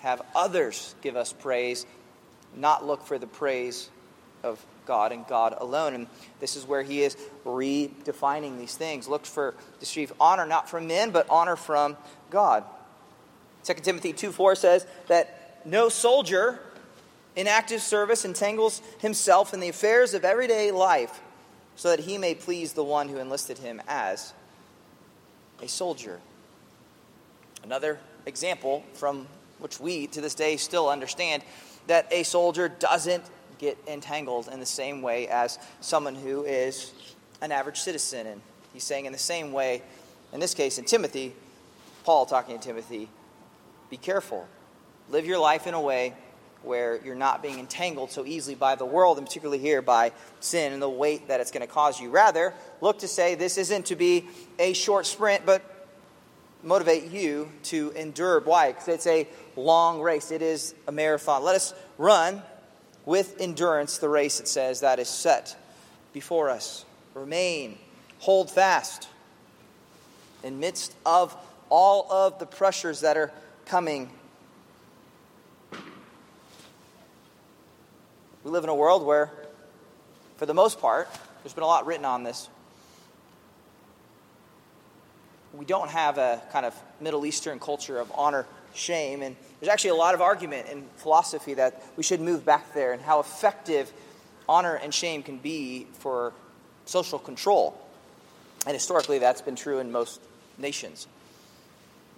have 0.00 0.22
others 0.34 0.94
give 1.02 1.14
us 1.14 1.34
praise, 1.34 1.84
not 2.56 2.86
look 2.86 3.04
for 3.04 3.18
the 3.18 3.26
praise 3.26 3.90
of 4.42 4.64
God 4.88 5.12
and 5.12 5.24
God 5.28 5.54
alone. 5.60 5.94
And 5.94 6.06
this 6.40 6.56
is 6.56 6.66
where 6.66 6.82
he 6.82 7.02
is 7.02 7.16
redefining 7.44 8.58
these 8.58 8.74
things. 8.74 9.06
Look 9.06 9.24
for 9.24 9.54
receive 9.78 10.12
honor 10.18 10.46
not 10.46 10.68
from 10.68 10.88
men, 10.88 11.10
but 11.10 11.28
honor 11.30 11.54
from 11.54 11.96
God. 12.30 12.64
2 13.62 13.74
Timothy 13.74 14.12
2 14.12 14.32
4 14.32 14.56
says 14.56 14.86
that 15.06 15.60
no 15.64 15.88
soldier 15.88 16.58
in 17.36 17.46
active 17.46 17.82
service 17.82 18.24
entangles 18.24 18.82
himself 18.98 19.54
in 19.54 19.60
the 19.60 19.68
affairs 19.68 20.14
of 20.14 20.24
everyday 20.24 20.72
life 20.72 21.20
so 21.76 21.90
that 21.90 22.00
he 22.00 22.18
may 22.18 22.34
please 22.34 22.72
the 22.72 22.82
one 22.82 23.08
who 23.08 23.18
enlisted 23.18 23.58
him 23.58 23.80
as 23.86 24.32
a 25.62 25.68
soldier. 25.68 26.18
Another 27.62 28.00
example 28.26 28.82
from 28.94 29.28
which 29.58 29.78
we 29.78 30.06
to 30.08 30.20
this 30.20 30.34
day 30.34 30.56
still 30.56 30.88
understand 30.88 31.42
that 31.88 32.06
a 32.10 32.22
soldier 32.22 32.68
doesn't 32.68 33.24
get 33.58 33.78
entangled 33.86 34.48
in 34.48 34.60
the 34.60 34.66
same 34.66 35.02
way 35.02 35.28
as 35.28 35.58
someone 35.80 36.14
who 36.14 36.44
is 36.44 36.92
an 37.40 37.52
average 37.52 37.80
citizen. 37.80 38.26
And 38.26 38.40
he's 38.72 38.84
saying, 38.84 39.06
in 39.06 39.12
the 39.12 39.18
same 39.18 39.52
way, 39.52 39.82
in 40.32 40.40
this 40.40 40.54
case, 40.54 40.78
in 40.78 40.84
Timothy, 40.84 41.34
Paul 42.04 42.26
talking 42.26 42.58
to 42.58 42.64
Timothy, 42.64 43.08
be 43.90 43.96
careful. 43.96 44.46
Live 45.10 45.26
your 45.26 45.38
life 45.38 45.66
in 45.66 45.74
a 45.74 45.80
way 45.80 46.14
where 46.62 47.00
you're 47.04 47.14
not 47.14 47.42
being 47.42 47.58
entangled 47.58 48.10
so 48.10 48.26
easily 48.26 48.54
by 48.54 48.74
the 48.74 48.84
world, 48.84 49.16
and 49.16 49.26
particularly 49.26 49.58
here 49.58 49.80
by 49.80 50.12
sin 50.40 50.72
and 50.72 50.82
the 50.82 50.88
weight 50.88 51.28
that 51.28 51.40
it's 51.40 51.50
going 51.50 51.66
to 51.66 51.72
cause 51.72 52.00
you. 52.00 52.10
Rather, 52.10 52.52
look 52.80 52.98
to 52.98 53.08
say 53.08 53.34
this 53.34 53.58
isn't 53.58 53.86
to 53.86 53.96
be 53.96 54.26
a 54.58 54.72
short 54.72 55.06
sprint, 55.06 55.46
but 55.46 55.62
motivate 56.62 57.10
you 57.10 57.48
to 57.62 57.90
endure. 57.90 58.40
Why? 58.40 58.72
Because 58.72 58.88
it's 58.88 59.06
a 59.06 59.28
long 59.56 60.00
race, 60.00 60.30
it 60.30 60.42
is 60.42 60.74
a 60.86 60.92
marathon. 60.92 61.44
Let 61.44 61.54
us 61.54 61.72
run 61.96 62.42
with 63.08 63.40
endurance 63.40 63.96
the 63.96 64.08
race, 64.08 64.38
it 64.38 64.46
says, 64.46 64.80
that 64.80 64.98
is 64.98 65.08
set 65.08 65.56
before 66.12 66.50
us. 66.50 66.84
Remain, 67.14 67.78
hold 68.18 68.50
fast 68.50 69.08
in 70.44 70.60
midst 70.60 70.94
of 71.06 71.34
all 71.70 72.06
of 72.12 72.38
the 72.38 72.44
pressures 72.44 73.00
that 73.00 73.16
are 73.16 73.32
coming. 73.64 74.10
We 78.44 78.50
live 78.50 78.64
in 78.64 78.68
a 78.68 78.74
world 78.74 79.06
where, 79.06 79.30
for 80.36 80.44
the 80.44 80.52
most 80.52 80.78
part, 80.78 81.08
there's 81.42 81.54
been 81.54 81.64
a 81.64 81.66
lot 81.66 81.86
written 81.86 82.04
on 82.04 82.24
this. 82.24 82.50
We 85.54 85.64
don't 85.64 85.88
have 85.88 86.18
a 86.18 86.42
kind 86.52 86.66
of 86.66 86.74
Middle 87.00 87.24
Eastern 87.24 87.58
culture 87.58 87.98
of 87.98 88.12
honor 88.14 88.44
shame. 88.78 89.22
And 89.22 89.36
there's 89.60 89.70
actually 89.70 89.90
a 89.90 89.96
lot 89.96 90.14
of 90.14 90.20
argument 90.20 90.68
in 90.68 90.84
philosophy 90.96 91.54
that 91.54 91.82
we 91.96 92.02
should 92.02 92.20
move 92.20 92.44
back 92.44 92.74
there 92.74 92.92
and 92.92 93.02
how 93.02 93.20
effective 93.20 93.92
honor 94.48 94.74
and 94.74 94.92
shame 94.92 95.22
can 95.22 95.38
be 95.38 95.86
for 95.98 96.32
social 96.86 97.18
control. 97.18 97.78
And 98.66 98.74
historically, 98.74 99.18
that's 99.18 99.42
been 99.42 99.56
true 99.56 99.78
in 99.78 99.92
most 99.92 100.20
nations. 100.56 101.06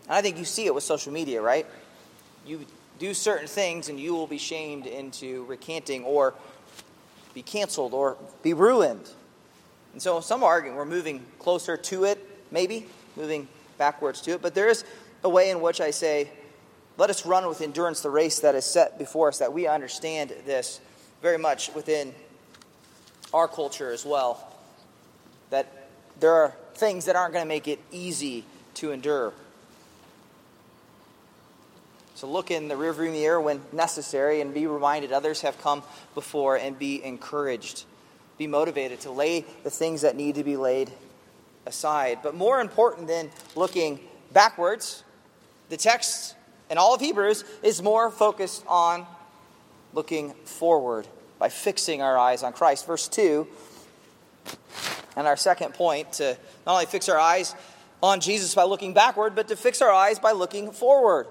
And 0.04 0.14
I 0.14 0.22
think 0.22 0.38
you 0.38 0.44
see 0.44 0.66
it 0.66 0.74
with 0.74 0.84
social 0.84 1.12
media, 1.12 1.42
right? 1.42 1.66
You 2.46 2.64
do 2.98 3.14
certain 3.14 3.48
things 3.48 3.88
and 3.88 3.98
you 3.98 4.14
will 4.14 4.26
be 4.26 4.38
shamed 4.38 4.86
into 4.86 5.44
recanting 5.44 6.04
or 6.04 6.34
be 7.34 7.42
canceled 7.42 7.94
or 7.94 8.16
be 8.42 8.54
ruined. 8.54 9.08
And 9.92 10.02
so 10.02 10.20
some 10.20 10.42
arguing 10.42 10.76
we're 10.76 10.84
moving 10.84 11.24
closer 11.38 11.76
to 11.76 12.04
it, 12.04 12.18
maybe, 12.50 12.86
moving 13.16 13.48
backwards 13.78 14.20
to 14.22 14.32
it. 14.32 14.42
But 14.42 14.54
there 14.54 14.68
is 14.68 14.84
a 15.24 15.28
way 15.28 15.50
in 15.50 15.60
which 15.60 15.80
I 15.80 15.90
say 15.90 16.30
let 17.00 17.08
us 17.08 17.24
run 17.24 17.48
with 17.48 17.62
endurance 17.62 18.02
the 18.02 18.10
race 18.10 18.40
that 18.40 18.54
is 18.54 18.66
set 18.66 18.98
before 18.98 19.28
us, 19.28 19.38
that 19.38 19.54
we 19.54 19.66
understand 19.66 20.34
this 20.44 20.82
very 21.22 21.38
much 21.38 21.72
within 21.74 22.14
our 23.32 23.48
culture 23.48 23.90
as 23.90 24.04
well. 24.04 24.46
That 25.48 25.88
there 26.20 26.34
are 26.34 26.54
things 26.74 27.06
that 27.06 27.16
aren't 27.16 27.32
going 27.32 27.42
to 27.42 27.48
make 27.48 27.68
it 27.68 27.78
easy 27.90 28.44
to 28.74 28.92
endure. 28.92 29.32
So 32.16 32.26
look 32.26 32.50
in 32.50 32.68
the 32.68 32.74
rearview 32.74 33.10
mirror 33.10 33.40
when 33.40 33.62
necessary 33.72 34.42
and 34.42 34.52
be 34.52 34.66
reminded 34.66 35.10
others 35.10 35.40
have 35.40 35.58
come 35.62 35.82
before 36.14 36.56
and 36.56 36.78
be 36.78 37.02
encouraged. 37.02 37.84
Be 38.36 38.46
motivated 38.46 39.00
to 39.00 39.10
lay 39.10 39.46
the 39.64 39.70
things 39.70 40.02
that 40.02 40.16
need 40.16 40.34
to 40.34 40.44
be 40.44 40.58
laid 40.58 40.90
aside. 41.64 42.18
But 42.22 42.34
more 42.34 42.60
important 42.60 43.08
than 43.08 43.30
looking 43.56 44.00
backwards, 44.34 45.02
the 45.70 45.78
text 45.78 46.34
and 46.70 46.78
all 46.78 46.94
of 46.94 47.00
Hebrews 47.00 47.44
is 47.62 47.82
more 47.82 48.10
focused 48.10 48.64
on 48.66 49.06
looking 49.92 50.32
forward 50.44 51.06
by 51.38 51.48
fixing 51.48 52.00
our 52.00 52.16
eyes 52.16 52.42
on 52.42 52.52
Christ. 52.52 52.86
Verse 52.86 53.08
2, 53.08 53.46
and 55.16 55.26
our 55.26 55.36
second 55.36 55.74
point 55.74 56.12
to 56.14 56.36
not 56.64 56.74
only 56.74 56.86
fix 56.86 57.08
our 57.08 57.18
eyes 57.18 57.54
on 58.02 58.20
Jesus 58.20 58.54
by 58.54 58.62
looking 58.62 58.94
backward, 58.94 59.34
but 59.34 59.48
to 59.48 59.56
fix 59.56 59.82
our 59.82 59.90
eyes 59.90 60.18
by 60.18 60.32
looking 60.32 60.70
forward. 60.70 61.26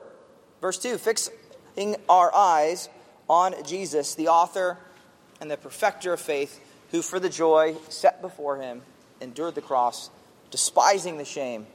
Verse 0.61 0.77
2, 0.77 0.97
fixing 0.97 1.95
our 2.09 2.35
eyes 2.35 2.89
on 3.29 3.55
Jesus, 3.65 4.15
the 4.15 4.27
author 4.27 4.77
and 5.39 5.49
the 5.49 5.57
perfecter 5.57 6.13
of 6.13 6.19
faith, 6.19 6.59
who 6.91 7.01
for 7.01 7.19
the 7.19 7.29
joy 7.29 7.75
set 7.87 8.21
before 8.21 8.57
him 8.57 8.81
endured 9.21 9.55
the 9.55 9.61
cross, 9.61 10.09
despising 10.51 11.17
the 11.17 11.25
shame, 11.25 11.65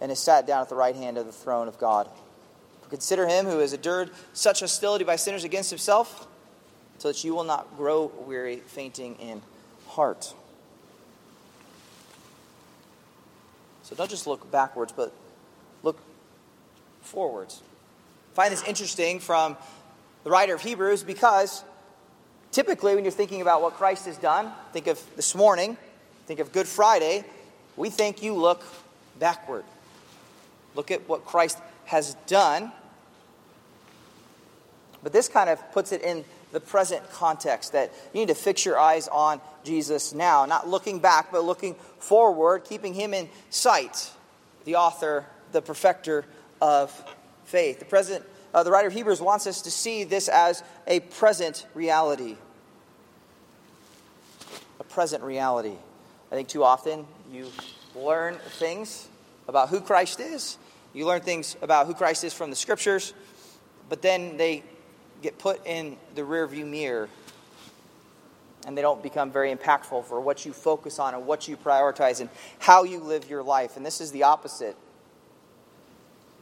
and 0.00 0.10
is 0.10 0.18
sat 0.20 0.46
down 0.46 0.62
at 0.62 0.68
the 0.68 0.74
right 0.74 0.96
hand 0.96 1.18
of 1.18 1.26
the 1.26 1.32
throne 1.32 1.68
of 1.68 1.78
God. 1.78 2.08
Consider 2.90 3.26
him 3.26 3.46
who 3.46 3.58
has 3.58 3.72
endured 3.72 4.10
such 4.32 4.60
hostility 4.60 5.04
by 5.04 5.16
sinners 5.16 5.44
against 5.44 5.70
himself, 5.70 6.26
so 6.98 7.08
that 7.08 7.22
you 7.22 7.34
will 7.34 7.44
not 7.44 7.76
grow 7.76 8.10
weary, 8.26 8.56
fainting 8.56 9.16
in 9.16 9.42
heart. 9.88 10.34
So 13.82 13.96
don't 13.96 14.10
just 14.10 14.26
look 14.26 14.50
backwards, 14.50 14.92
but 14.92 15.12
look 15.82 15.98
forwards. 17.00 17.62
I 18.32 18.34
find 18.34 18.52
this 18.52 18.62
interesting 18.64 19.18
from 19.18 19.56
the 20.24 20.30
writer 20.30 20.54
of 20.54 20.60
Hebrews 20.60 21.02
because 21.02 21.64
typically 22.52 22.94
when 22.94 23.04
you're 23.04 23.10
thinking 23.10 23.40
about 23.40 23.62
what 23.62 23.74
Christ 23.74 24.06
has 24.06 24.18
done, 24.18 24.52
think 24.72 24.88
of 24.88 25.02
this 25.16 25.34
morning, 25.34 25.76
think 26.26 26.40
of 26.40 26.52
Good 26.52 26.68
Friday, 26.68 27.24
we 27.76 27.88
think 27.90 28.22
you 28.22 28.34
look 28.34 28.62
backward. 29.18 29.64
Look 30.74 30.90
at 30.90 31.08
what 31.08 31.24
Christ 31.24 31.58
has 31.86 32.14
done. 32.26 32.72
But 35.02 35.12
this 35.12 35.28
kind 35.28 35.48
of 35.48 35.72
puts 35.72 35.92
it 35.92 36.02
in 36.02 36.24
the 36.52 36.60
present 36.60 37.08
context 37.12 37.72
that 37.72 37.92
you 38.12 38.20
need 38.20 38.28
to 38.28 38.34
fix 38.34 38.64
your 38.64 38.78
eyes 38.78 39.08
on 39.08 39.40
Jesus 39.64 40.14
now, 40.14 40.46
not 40.46 40.68
looking 40.68 40.98
back, 40.98 41.30
but 41.30 41.44
looking 41.44 41.74
forward, 41.98 42.64
keeping 42.64 42.94
him 42.94 43.12
in 43.12 43.28
sight, 43.50 44.10
the 44.64 44.76
author, 44.76 45.26
the 45.52 45.60
perfecter 45.60 46.24
of 46.60 46.90
faith. 47.44 47.78
The, 47.78 47.84
present, 47.84 48.24
uh, 48.54 48.62
the 48.62 48.70
writer 48.70 48.88
of 48.88 48.94
Hebrews 48.94 49.20
wants 49.20 49.46
us 49.46 49.62
to 49.62 49.70
see 49.70 50.04
this 50.04 50.28
as 50.28 50.62
a 50.86 51.00
present 51.00 51.66
reality. 51.74 52.36
A 54.80 54.84
present 54.84 55.22
reality. 55.22 55.76
I 56.32 56.34
think 56.34 56.48
too 56.48 56.64
often 56.64 57.06
you 57.30 57.50
learn 57.94 58.36
things 58.58 59.08
about 59.46 59.68
who 59.68 59.80
Christ 59.80 60.20
is 60.20 60.58
you 60.94 61.06
learn 61.06 61.20
things 61.20 61.56
about 61.62 61.86
who 61.86 61.94
Christ 61.94 62.24
is 62.24 62.32
from 62.32 62.50
the 62.50 62.56
scriptures, 62.56 63.12
but 63.88 64.02
then 64.02 64.36
they 64.36 64.62
get 65.22 65.38
put 65.38 65.66
in 65.66 65.96
the 66.14 66.22
rearview 66.22 66.66
mirror 66.66 67.08
and 68.66 68.76
they 68.76 68.82
don't 68.82 69.02
become 69.02 69.30
very 69.30 69.54
impactful 69.54 70.04
for 70.04 70.20
what 70.20 70.44
you 70.44 70.52
focus 70.52 70.98
on 70.98 71.14
and 71.14 71.26
what 71.26 71.48
you 71.48 71.56
prioritize 71.56 72.20
and 72.20 72.28
how 72.58 72.82
you 72.82 72.98
live 72.98 73.28
your 73.30 73.42
life. 73.42 73.76
And 73.76 73.86
this 73.86 74.00
is 74.00 74.12
the 74.12 74.24
opposite. 74.24 74.76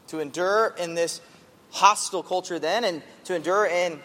To 0.09 0.19
endure 0.21 0.75
in 0.79 0.95
this 0.95 1.21
hostile 1.71 2.23
culture 2.23 2.59
then 2.59 2.85
and 2.85 3.03
to 3.25 3.35
endure 3.35 3.67
in 3.67 4.01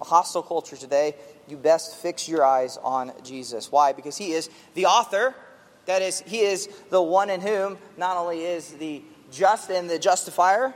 a 0.00 0.04
hostile 0.04 0.42
culture 0.42 0.76
today 0.76 1.14
you 1.46 1.56
best 1.56 1.96
fix 1.96 2.28
your 2.28 2.44
eyes 2.44 2.78
on 2.82 3.12
Jesus. 3.22 3.70
Why? 3.70 3.92
Because 3.92 4.16
he 4.16 4.32
is 4.32 4.48
the 4.74 4.86
author. 4.86 5.34
That 5.86 6.02
is, 6.02 6.20
he 6.20 6.40
is 6.40 6.68
the 6.90 7.02
one 7.02 7.30
in 7.30 7.40
whom 7.40 7.78
not 7.96 8.16
only 8.16 8.44
is 8.44 8.72
the 8.74 9.02
just 9.30 9.70
and 9.70 9.90
the 9.90 9.98
justifier, 9.98 10.74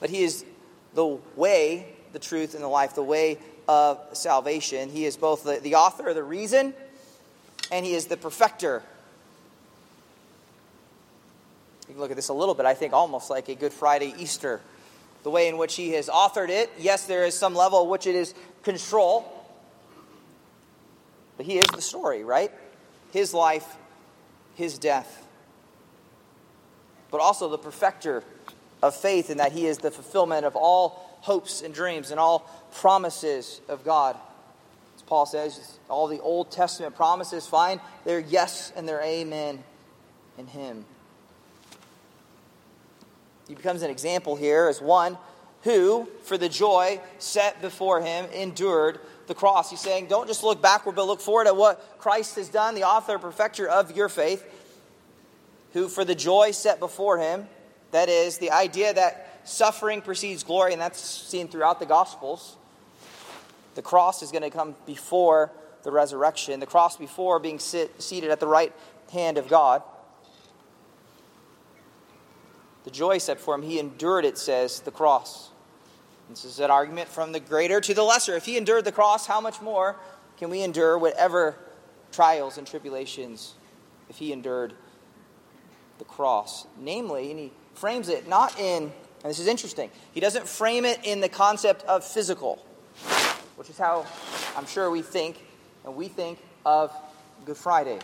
but 0.00 0.10
he 0.10 0.22
is 0.22 0.44
the 0.94 1.18
way, 1.36 1.94
the 2.12 2.18
truth, 2.18 2.54
and 2.54 2.62
the 2.62 2.68
life, 2.68 2.94
the 2.94 3.02
way 3.02 3.38
of 3.68 3.98
salvation. 4.12 4.90
He 4.90 5.04
is 5.04 5.16
both 5.16 5.44
the, 5.44 5.58
the 5.60 5.74
author 5.76 6.08
of 6.08 6.14
the 6.14 6.22
reason 6.22 6.74
and 7.70 7.84
he 7.84 7.94
is 7.94 8.06
the 8.06 8.16
perfecter. 8.16 8.82
You 11.88 11.94
can 11.94 12.00
look 12.00 12.10
at 12.10 12.16
this 12.16 12.28
a 12.28 12.34
little 12.34 12.54
bit, 12.54 12.66
I 12.66 12.74
think, 12.74 12.92
almost 12.92 13.30
like 13.30 13.48
a 13.48 13.54
Good 13.54 13.72
Friday 13.72 14.14
Easter. 14.18 14.60
The 15.22 15.30
way 15.30 15.48
in 15.48 15.56
which 15.56 15.74
he 15.74 15.92
has 15.92 16.08
authored 16.08 16.50
it, 16.50 16.70
yes, 16.78 17.06
there 17.06 17.24
is 17.24 17.36
some 17.36 17.54
level 17.54 17.88
which 17.88 18.06
it 18.06 18.14
is 18.14 18.34
control, 18.62 19.30
but 21.36 21.46
he 21.46 21.58
is 21.58 21.66
the 21.68 21.82
story, 21.82 22.24
right? 22.24 22.52
His 23.12 23.32
life, 23.32 23.76
his 24.54 24.78
death. 24.78 25.26
But 27.10 27.20
also 27.20 27.48
the 27.48 27.58
perfecter 27.58 28.22
of 28.84 28.94
faith, 28.94 29.30
in 29.30 29.38
that 29.38 29.52
he 29.52 29.66
is 29.66 29.78
the 29.78 29.90
fulfillment 29.90 30.44
of 30.44 30.56
all 30.56 31.18
hopes 31.22 31.62
and 31.62 31.72
dreams 31.72 32.10
and 32.10 32.20
all 32.20 32.40
promises 32.74 33.60
of 33.68 33.82
God. 33.84 34.14
As 34.96 35.02
Paul 35.02 35.24
says, 35.26 35.78
all 35.88 36.06
the 36.06 36.20
Old 36.20 36.50
Testament 36.50 36.94
promises 36.94 37.46
find 37.46 37.80
their 38.04 38.20
yes 38.20 38.72
and 38.76 38.86
their 38.86 39.00
amen 39.00 39.64
in 40.36 40.46
him. 40.46 40.84
He 43.48 43.54
becomes 43.54 43.82
an 43.82 43.90
example 43.90 44.36
here 44.36 44.68
as 44.68 44.80
one 44.82 45.16
who, 45.62 46.06
for 46.24 46.36
the 46.36 46.48
joy 46.48 47.00
set 47.18 47.62
before 47.62 48.02
him, 48.02 48.26
endured 48.34 49.00
the 49.26 49.34
cross. 49.34 49.70
He's 49.70 49.80
saying, 49.80 50.08
don't 50.08 50.26
just 50.26 50.44
look 50.44 50.60
backward, 50.60 50.94
but 50.94 51.06
look 51.06 51.22
forward 51.22 51.46
at 51.46 51.56
what 51.56 51.98
Christ 51.98 52.36
has 52.36 52.50
done, 52.50 52.74
the 52.74 52.84
author 52.84 53.12
and 53.12 53.22
perfecter 53.22 53.66
of 53.66 53.96
your 53.96 54.10
faith, 54.10 54.44
who, 55.72 55.88
for 55.88 56.04
the 56.04 56.14
joy 56.14 56.50
set 56.50 56.78
before 56.80 57.16
him, 57.16 57.48
that 57.94 58.08
is, 58.08 58.38
the 58.38 58.50
idea 58.50 58.92
that 58.92 59.40
suffering 59.44 60.02
precedes 60.02 60.42
glory, 60.42 60.72
and 60.72 60.82
that's 60.82 61.00
seen 61.00 61.46
throughout 61.46 61.78
the 61.78 61.86
Gospels. 61.86 62.56
The 63.76 63.82
cross 63.82 64.20
is 64.20 64.32
going 64.32 64.42
to 64.42 64.50
come 64.50 64.74
before 64.84 65.52
the 65.84 65.92
resurrection, 65.92 66.58
the 66.58 66.66
cross 66.66 66.96
before 66.96 67.38
being 67.38 67.60
sit, 67.60 68.02
seated 68.02 68.30
at 68.30 68.40
the 68.40 68.48
right 68.48 68.72
hand 69.12 69.38
of 69.38 69.46
God. 69.46 69.80
The 72.82 72.90
joy 72.90 73.18
set 73.18 73.38
for 73.38 73.54
him, 73.54 73.62
he 73.62 73.78
endured, 73.78 74.24
it 74.24 74.38
says, 74.38 74.80
the 74.80 74.90
cross. 74.90 75.50
This 76.28 76.44
is 76.44 76.58
an 76.58 76.72
argument 76.72 77.08
from 77.08 77.30
the 77.30 77.38
greater 77.38 77.80
to 77.80 77.94
the 77.94 78.02
lesser. 78.02 78.34
If 78.34 78.44
he 78.44 78.56
endured 78.56 78.86
the 78.86 78.92
cross, 78.92 79.26
how 79.28 79.40
much 79.40 79.60
more 79.60 79.94
can 80.36 80.50
we 80.50 80.62
endure 80.62 80.98
whatever 80.98 81.54
trials 82.10 82.58
and 82.58 82.66
tribulations 82.66 83.54
if 84.08 84.16
he 84.16 84.32
endured 84.32 84.72
the 85.98 86.04
cross? 86.04 86.66
Namely, 86.76 87.30
and 87.30 87.38
he 87.38 87.52
frames 87.74 88.08
it 88.08 88.28
not 88.28 88.58
in, 88.58 88.84
and 88.84 88.92
this 89.30 89.38
is 89.38 89.46
interesting, 89.46 89.90
he 90.12 90.20
doesn't 90.20 90.46
frame 90.46 90.84
it 90.84 91.00
in 91.04 91.20
the 91.20 91.28
concept 91.28 91.82
of 91.84 92.04
physical, 92.04 92.64
which 93.56 93.70
is 93.70 93.78
how 93.78 94.06
I'm 94.56 94.66
sure 94.66 94.90
we 94.90 95.02
think, 95.02 95.44
and 95.84 95.94
we 95.94 96.08
think 96.08 96.38
of 96.64 96.92
Good 97.44 97.56
Friday. 97.56 97.98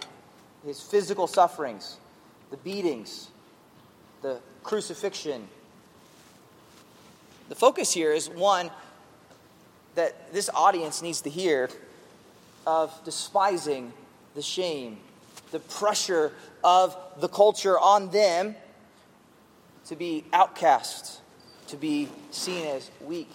His 0.64 0.80
physical 0.80 1.26
sufferings, 1.26 1.96
the 2.50 2.56
beatings, 2.58 3.28
the 4.22 4.40
crucifixion, 4.62 5.48
the 7.48 7.54
focus 7.54 7.92
here 7.92 8.12
is 8.12 8.28
one 8.28 8.70
that 9.94 10.32
this 10.32 10.48
audience 10.54 11.02
needs 11.02 11.22
to 11.22 11.30
hear 11.30 11.68
of 12.66 12.92
despising 13.04 13.92
the 14.34 14.42
shame, 14.42 14.98
the 15.50 15.58
pressure 15.58 16.32
of 16.62 16.96
the 17.18 17.28
culture 17.28 17.78
on 17.78 18.10
them 18.10 18.54
to 19.90 19.96
be 19.96 20.24
outcast, 20.32 21.20
to 21.66 21.76
be 21.76 22.08
seen 22.30 22.64
as 22.68 22.88
weak. 23.00 23.28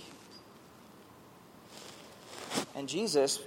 And 2.74 2.88
Jesus, 2.88 3.42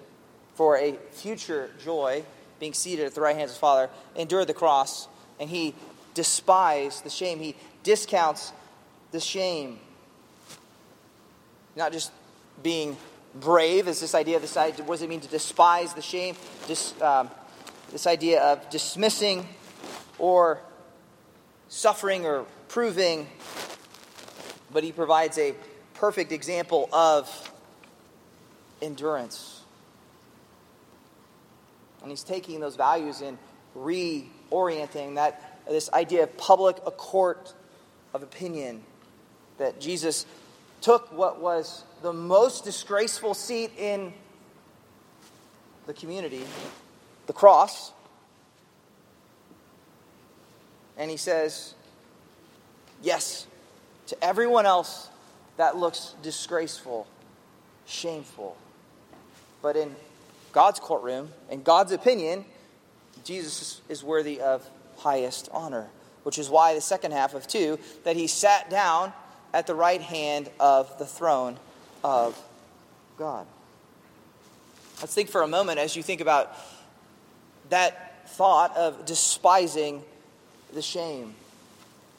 for 0.56 0.76
a 0.76 0.92
future 1.12 1.70
joy, 1.82 2.22
being 2.60 2.74
seated 2.74 3.06
at 3.06 3.14
the 3.14 3.22
right 3.22 3.34
hand 3.34 3.44
of 3.44 3.50
his 3.50 3.56
Father, 3.56 3.88
endured 4.14 4.46
the 4.46 4.52
cross, 4.52 5.08
and 5.40 5.48
he 5.48 5.74
despised 6.12 7.02
the 7.02 7.08
shame. 7.08 7.38
He 7.38 7.56
discounts 7.82 8.52
the 9.10 9.20
shame 9.20 9.78
not 11.76 11.92
just 11.92 12.12
being 12.62 12.94
brave, 13.34 13.88
is 13.88 14.00
this 14.00 14.14
idea, 14.14 14.36
of 14.36 14.42
this 14.42 14.58
idea 14.58 14.84
what 14.84 14.96
does 14.96 15.02
it 15.02 15.08
mean 15.08 15.20
to 15.20 15.28
despise 15.28 15.94
the 15.94 16.02
shame? 16.02 16.36
Dis, 16.66 16.92
um, 17.00 17.30
this 17.90 18.06
idea 18.06 18.42
of 18.42 18.68
dismissing 18.68 19.48
or 20.18 20.60
suffering 21.68 22.26
or 22.26 22.44
proving, 22.68 23.26
but 24.72 24.84
he 24.84 24.92
provides 24.92 25.38
a 25.38 25.54
perfect 25.94 26.32
example 26.32 26.88
of 26.92 27.52
endurance. 28.80 29.62
And 32.02 32.10
he's 32.10 32.22
taking 32.22 32.60
those 32.60 32.76
values 32.76 33.20
and 33.20 33.38
reorienting 33.76 35.16
that 35.16 35.60
this 35.68 35.90
idea 35.92 36.22
of 36.22 36.36
public 36.36 36.76
a 36.86 36.90
court 36.90 37.52
of 38.14 38.22
opinion 38.22 38.82
that 39.58 39.80
Jesus 39.80 40.24
took 40.80 41.12
what 41.12 41.40
was 41.40 41.84
the 42.02 42.12
most 42.12 42.64
disgraceful 42.64 43.34
seat 43.34 43.72
in 43.76 44.12
the 45.86 45.92
community, 45.92 46.44
the 47.26 47.32
cross, 47.32 47.92
and 50.96 51.10
he 51.10 51.16
says, 51.16 51.74
Yes, 53.02 53.46
to 54.08 54.24
everyone 54.24 54.66
else 54.66 55.08
that 55.56 55.76
looks 55.76 56.14
disgraceful, 56.22 57.06
shameful. 57.86 58.56
But 59.62 59.76
in 59.76 59.94
God's 60.52 60.80
courtroom, 60.80 61.30
in 61.50 61.62
God's 61.62 61.92
opinion, 61.92 62.44
Jesus 63.24 63.80
is 63.88 64.02
worthy 64.02 64.40
of 64.40 64.68
highest 64.98 65.48
honor, 65.52 65.88
which 66.22 66.38
is 66.38 66.48
why 66.48 66.74
the 66.74 66.80
second 66.80 67.12
half 67.12 67.34
of 67.34 67.46
2 67.46 67.78
that 68.04 68.16
he 68.16 68.26
sat 68.26 68.70
down 68.70 69.12
at 69.52 69.66
the 69.66 69.74
right 69.74 70.00
hand 70.00 70.48
of 70.58 70.98
the 70.98 71.06
throne 71.06 71.56
of 72.02 72.40
God. 73.16 73.46
Let's 75.00 75.14
think 75.14 75.28
for 75.28 75.42
a 75.42 75.48
moment 75.48 75.78
as 75.78 75.94
you 75.96 76.02
think 76.02 76.20
about 76.20 76.56
that 77.70 78.28
thought 78.30 78.76
of 78.76 79.04
despising 79.04 80.02
the 80.72 80.82
shame. 80.82 81.34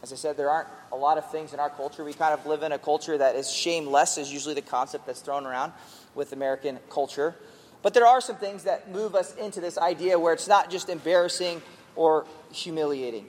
As 0.02 0.14
I 0.14 0.16
said, 0.16 0.38
there 0.38 0.50
aren't 0.50 0.70
a 0.92 0.96
lot 0.96 1.18
of 1.18 1.30
things 1.30 1.54
in 1.54 1.60
our 1.60 1.70
culture. 1.70 2.04
We 2.04 2.14
kind 2.14 2.34
of 2.34 2.46
live 2.46 2.64
in 2.64 2.72
a 2.72 2.80
culture 2.80 3.18
that 3.18 3.36
is 3.36 3.52
shameless, 3.52 4.18
is 4.18 4.32
usually 4.32 4.56
the 4.56 4.62
concept 4.62 5.06
that's 5.06 5.22
thrown 5.22 5.46
around 5.46 5.74
with 6.16 6.32
American 6.32 6.80
culture. 6.90 7.36
But 7.82 7.94
there 7.94 8.06
are 8.06 8.22
some 8.22 8.38
things 8.38 8.64
that 8.64 8.92
move 8.92 9.16
us 9.16 9.36
into 9.36 9.62
this 9.62 9.78
idea 9.78 10.18
where 10.18 10.34
it's 10.34 10.48
not 10.48 10.70
just 10.70 10.90
embarrassing 10.90 11.62
or 11.96 12.26
humiliating, 12.52 13.28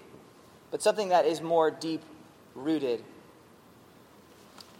but 0.70 0.83
something 0.83 1.09
that 1.09 1.26
is 1.26 1.40
more 1.40 1.70
deep 1.70 2.02
rooted 2.54 3.02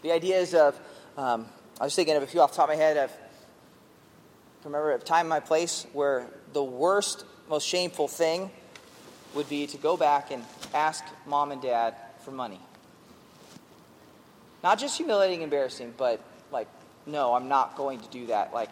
the 0.01 0.11
ideas 0.11 0.53
of, 0.53 0.79
um, 1.17 1.45
I 1.79 1.83
was 1.83 1.95
thinking 1.95 2.15
of 2.15 2.23
a 2.23 2.27
few 2.27 2.41
off 2.41 2.51
the 2.51 2.57
top 2.57 2.69
of 2.69 2.77
my 2.77 2.83
head. 2.83 2.97
Of, 2.97 3.11
remember 4.65 4.91
a 4.91 4.99
time, 4.99 5.27
my 5.27 5.39
place 5.39 5.85
where 5.93 6.27
the 6.53 6.63
worst, 6.63 7.23
most 7.49 7.67
shameful 7.67 8.07
thing 8.07 8.51
would 9.33 9.47
be 9.49 9.67
to 9.67 9.77
go 9.77 9.97
back 9.97 10.31
and 10.31 10.43
ask 10.73 11.03
mom 11.25 11.51
and 11.51 11.61
dad 11.61 11.95
for 12.23 12.31
money. 12.31 12.59
Not 14.63 14.79
just 14.79 14.97
humiliating, 14.97 15.41
embarrassing, 15.41 15.93
but 15.97 16.21
like, 16.51 16.67
no, 17.05 17.33
I'm 17.33 17.47
not 17.47 17.75
going 17.75 17.99
to 17.99 18.09
do 18.09 18.27
that. 18.27 18.53
Like, 18.53 18.69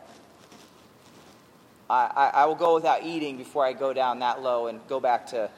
I, 1.90 2.12
I, 2.16 2.42
I 2.42 2.46
will 2.46 2.56
go 2.56 2.76
without 2.76 3.04
eating 3.04 3.38
before 3.38 3.66
I 3.66 3.74
go 3.74 3.94
down 3.94 4.20
that 4.20 4.42
low 4.42 4.68
and 4.68 4.80
go 4.88 5.00
back 5.00 5.28
to 5.28 5.50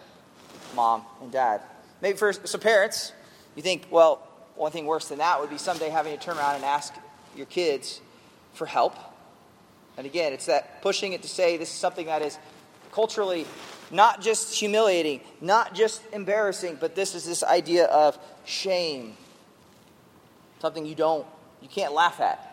mom 0.75 1.03
and 1.21 1.31
dad. 1.31 1.61
Maybe 2.01 2.17
for 2.17 2.31
some 2.31 2.61
parents, 2.61 3.11
you 3.55 3.61
think, 3.61 3.87
well, 3.91 4.27
one 4.55 4.71
thing 4.71 4.85
worse 4.85 5.09
than 5.09 5.17
that 5.17 5.39
would 5.41 5.49
be 5.49 5.57
someday 5.57 5.89
having 5.89 6.17
to 6.17 6.23
turn 6.23 6.37
around 6.37 6.55
and 6.55 6.63
ask 6.63 6.93
your 7.35 7.45
kids 7.47 7.99
for 8.53 8.65
help. 8.65 8.95
And 9.97 10.05
again, 10.05 10.33
it's 10.33 10.45
that 10.45 10.81
pushing 10.81 11.13
it 11.13 11.21
to 11.23 11.27
say 11.27 11.57
this 11.57 11.69
is 11.69 11.75
something 11.75 12.05
that 12.05 12.21
is 12.21 12.37
culturally 12.91 13.45
not 13.91 14.21
just 14.21 14.53
humiliating, 14.53 15.21
not 15.41 15.73
just 15.75 16.01
embarrassing, 16.13 16.77
but 16.79 16.95
this 16.95 17.13
is 17.13 17.25
this 17.25 17.43
idea 17.43 17.85
of 17.85 18.17
shame. 18.45 19.15
Something 20.59 20.85
you 20.85 20.95
don't, 20.95 21.25
you 21.61 21.67
can't 21.67 21.93
laugh 21.93 22.19
at. 22.19 22.47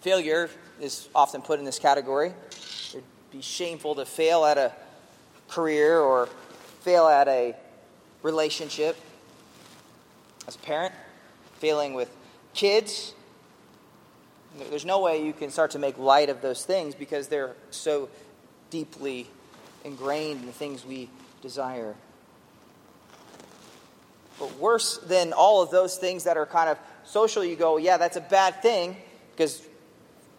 Failure 0.00 0.50
is 0.80 1.08
often 1.14 1.42
put 1.42 1.58
in 1.58 1.64
this 1.64 1.78
category. 1.78 2.32
It'd 2.90 3.04
be 3.32 3.40
shameful 3.40 3.94
to 3.96 4.04
fail 4.04 4.44
at 4.44 4.58
a 4.58 4.72
career 5.48 5.98
or 5.98 6.28
fail 6.80 7.06
at 7.06 7.26
a 7.28 7.56
relationship 8.22 8.96
as 10.46 10.56
a 10.56 10.58
parent, 10.60 10.94
failing 11.58 11.94
with 11.94 12.10
kids, 12.54 13.14
There's 14.70 14.86
no 14.86 15.00
way 15.00 15.24
you 15.24 15.32
can 15.32 15.50
start 15.50 15.72
to 15.72 15.78
make 15.78 15.98
light 15.98 16.30
of 16.30 16.40
those 16.40 16.64
things 16.64 16.94
because 16.94 17.28
they're 17.28 17.54
so 17.70 18.08
deeply 18.70 19.28
ingrained 19.84 20.40
in 20.40 20.46
the 20.46 20.52
things 20.52 20.84
we 20.84 21.08
desire. 21.42 21.94
But 24.38 24.56
worse 24.58 24.98
than 24.98 25.32
all 25.32 25.62
of 25.62 25.70
those 25.70 25.96
things 25.96 26.24
that 26.24 26.36
are 26.36 26.46
kind 26.46 26.68
of 26.68 26.78
social, 27.04 27.44
you 27.44 27.56
go, 27.56 27.76
yeah, 27.76 27.96
that's 27.96 28.16
a 28.16 28.20
bad 28.20 28.62
thing, 28.62 28.96
because 29.32 29.62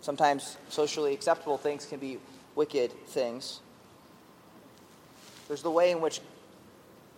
sometimes 0.01 0.57
socially 0.69 1.13
acceptable 1.13 1.57
things 1.57 1.85
can 1.85 1.99
be 1.99 2.19
wicked 2.55 2.91
things. 3.07 3.59
There's 5.47 5.63
the 5.63 5.71
way 5.71 5.91
in 5.91 5.99
which 5.99 6.21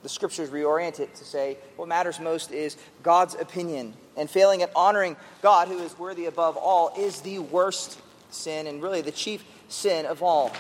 the 0.04 0.10
scriptures 0.10 0.50
reorient 0.50 1.00
it 1.00 1.14
to 1.16 1.26
say 1.26 1.58
what 1.76 1.88
matters 1.88 2.20
most 2.20 2.52
is 2.52 2.76
God's 3.04 3.36
opinion. 3.36 3.94
And 4.18 4.30
failing 4.30 4.64
at 4.64 4.72
honoring 4.76 5.16
God, 5.42 5.68
who 5.68 5.78
is 5.80 5.98
worthy 5.98 6.26
above 6.26 6.58
all, 6.58 6.94
is 6.98 7.22
the 7.22 7.40
worst 7.40 8.00
sin 8.32 8.66
and 8.68 8.82
really 8.82 9.02
the 9.02 9.12
chief 9.12 9.44
sin 9.68 10.06
of 10.06 10.24
all. 10.24 10.52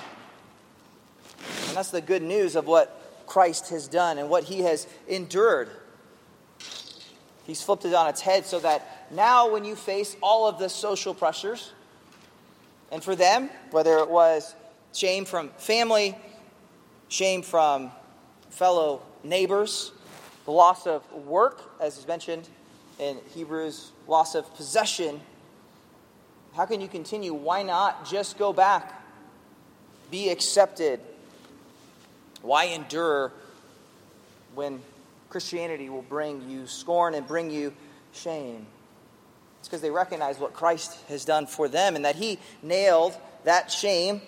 And 1.71 1.77
that's 1.77 1.91
the 1.91 2.01
good 2.01 2.21
news 2.21 2.57
of 2.57 2.67
what 2.67 3.01
Christ 3.27 3.69
has 3.69 3.87
done 3.87 4.17
and 4.17 4.29
what 4.29 4.43
he 4.43 4.59
has 4.63 4.87
endured. 5.07 5.69
He's 7.45 7.61
flipped 7.61 7.85
it 7.85 7.93
on 7.93 8.09
its 8.09 8.19
head 8.19 8.45
so 8.45 8.59
that 8.59 9.07
now, 9.09 9.49
when 9.49 9.63
you 9.63 9.77
face 9.77 10.17
all 10.21 10.49
of 10.49 10.59
the 10.59 10.67
social 10.67 11.13
pressures, 11.13 11.71
and 12.91 13.01
for 13.01 13.15
them, 13.15 13.49
whether 13.69 13.99
it 13.99 14.09
was 14.09 14.53
shame 14.91 15.23
from 15.23 15.47
family, 15.51 16.13
shame 17.07 17.41
from 17.41 17.91
fellow 18.49 19.01
neighbors, 19.23 19.93
the 20.43 20.51
loss 20.51 20.85
of 20.85 21.09
work, 21.13 21.61
as 21.79 21.97
is 21.97 22.05
mentioned 22.05 22.49
in 22.99 23.17
Hebrews, 23.33 23.93
loss 24.09 24.35
of 24.35 24.53
possession, 24.55 25.21
how 26.53 26.65
can 26.65 26.81
you 26.81 26.89
continue? 26.89 27.33
Why 27.33 27.63
not 27.63 28.05
just 28.05 28.37
go 28.37 28.51
back? 28.51 29.01
Be 30.11 30.27
accepted. 30.27 30.99
Why 32.41 32.65
endure 32.65 33.31
when 34.55 34.81
Christianity 35.29 35.89
will 35.89 36.01
bring 36.01 36.49
you 36.49 36.67
scorn 36.67 37.13
and 37.13 37.27
bring 37.27 37.51
you 37.51 37.73
shame? 38.13 38.65
It's 39.59 39.67
because 39.67 39.81
they 39.81 39.91
recognize 39.91 40.39
what 40.39 40.53
Christ 40.53 40.97
has 41.07 41.23
done 41.23 41.45
for 41.45 41.67
them 41.67 41.95
and 41.95 42.05
that 42.05 42.15
He 42.15 42.39
nailed 42.63 43.15
that 43.43 43.71
shame, 43.71 44.21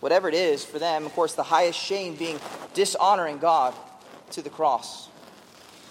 whatever 0.00 0.28
it 0.28 0.34
is 0.34 0.64
for 0.64 0.78
them. 0.78 1.04
Of 1.04 1.12
course, 1.12 1.34
the 1.34 1.42
highest 1.42 1.78
shame 1.78 2.14
being 2.14 2.40
dishonoring 2.72 3.38
God 3.38 3.74
to 4.30 4.42
the 4.42 4.50
cross. 4.50 5.08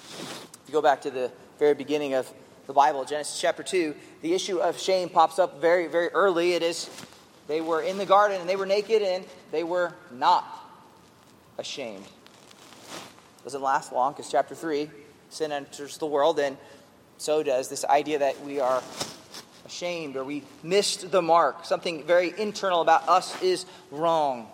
If 0.10 0.64
you 0.68 0.74
go 0.74 0.82
back 0.82 1.02
to 1.04 1.12
the 1.12 1.32
very 1.60 1.76
beginning 1.76 2.16
of 2.16 2.32
the 2.66 2.74
Bible, 2.74 3.06
Genesis 3.06 3.40
chapter 3.40 3.62
2, 3.62 3.96
the 4.22 4.34
issue 4.34 4.58
of 4.58 4.80
shame 4.80 5.10
pops 5.10 5.38
up 5.38 5.62
very, 5.62 5.88
very 5.88 6.10
early. 6.10 6.54
It 6.54 6.64
is 6.64 6.90
they 7.48 7.62
were 7.62 7.82
in 7.82 7.98
the 7.98 8.06
garden 8.06 8.42
and 8.42 8.50
they 8.50 8.56
were 8.56 8.66
naked 8.66 9.02
and 9.02 9.26
they 9.52 9.64
were 9.64 9.94
not 10.12 10.59
ashamed. 11.60 12.06
Doesn't 13.44 13.62
last 13.62 13.94
long 13.94 14.14
because 14.14 14.32
chapter 14.32 14.56
3, 14.56 14.90
sin 15.30 15.52
enters 15.52 15.98
the 15.98 16.06
world 16.06 16.40
and 16.40 16.58
so 17.18 17.44
does 17.44 17.68
this 17.68 17.84
idea 17.86 18.20
that 18.20 18.44
we 18.46 18.60
are 18.60 18.82
ashamed 19.66 20.16
or 20.16 20.24
we 20.24 20.44
missed 20.64 21.12
the 21.12 21.22
mark. 21.22 21.66
Something 21.66 22.04
very 22.04 22.34
internal 22.38 22.82
about 22.82 23.08
us 23.08 23.42
is 23.42 23.66
wrong. 23.92 24.48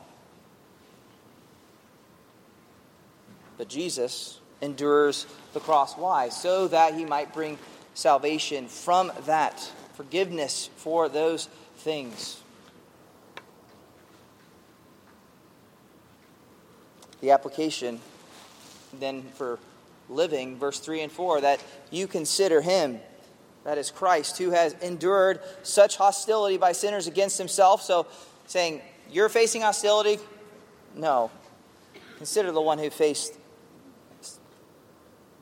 But 3.58 3.70
Jesus 3.70 4.40
endures 4.62 5.28
the 5.54 5.60
cross. 5.60 5.96
Why? 5.96 6.30
So 6.30 6.68
that 6.68 6.96
he 6.96 7.06
might 7.06 7.34
bring 7.34 7.58
salvation 7.94 8.68
from 8.68 9.12
that, 9.26 9.60
forgiveness 9.94 10.70
for 10.76 11.08
those 11.08 11.48
things. 11.78 12.42
The 17.26 17.32
application 17.32 18.00
then 19.00 19.24
for 19.34 19.58
living, 20.10 20.60
verse 20.60 20.78
3 20.78 21.02
and 21.02 21.12
4, 21.12 21.42
that 21.42 21.60
you 21.90 22.06
consider 22.06 22.62
him, 22.62 23.00
that 23.64 23.80
is 23.80 23.90
Christ, 23.90 24.38
who 24.38 24.52
has 24.52 24.74
endured 24.74 25.40
such 25.64 25.98
hostility 25.98 26.58
by 26.58 26.72
sinners 26.72 27.08
against 27.08 27.40
himself. 27.40 27.82
So, 27.82 28.06
saying, 28.46 28.84
You're 29.10 29.30
facing 29.30 29.64
hostility? 29.64 30.20
No. 30.96 31.32
Consider 32.18 32.52
the 32.52 32.62
one 32.62 32.78
who 32.78 32.92
faced 32.92 33.34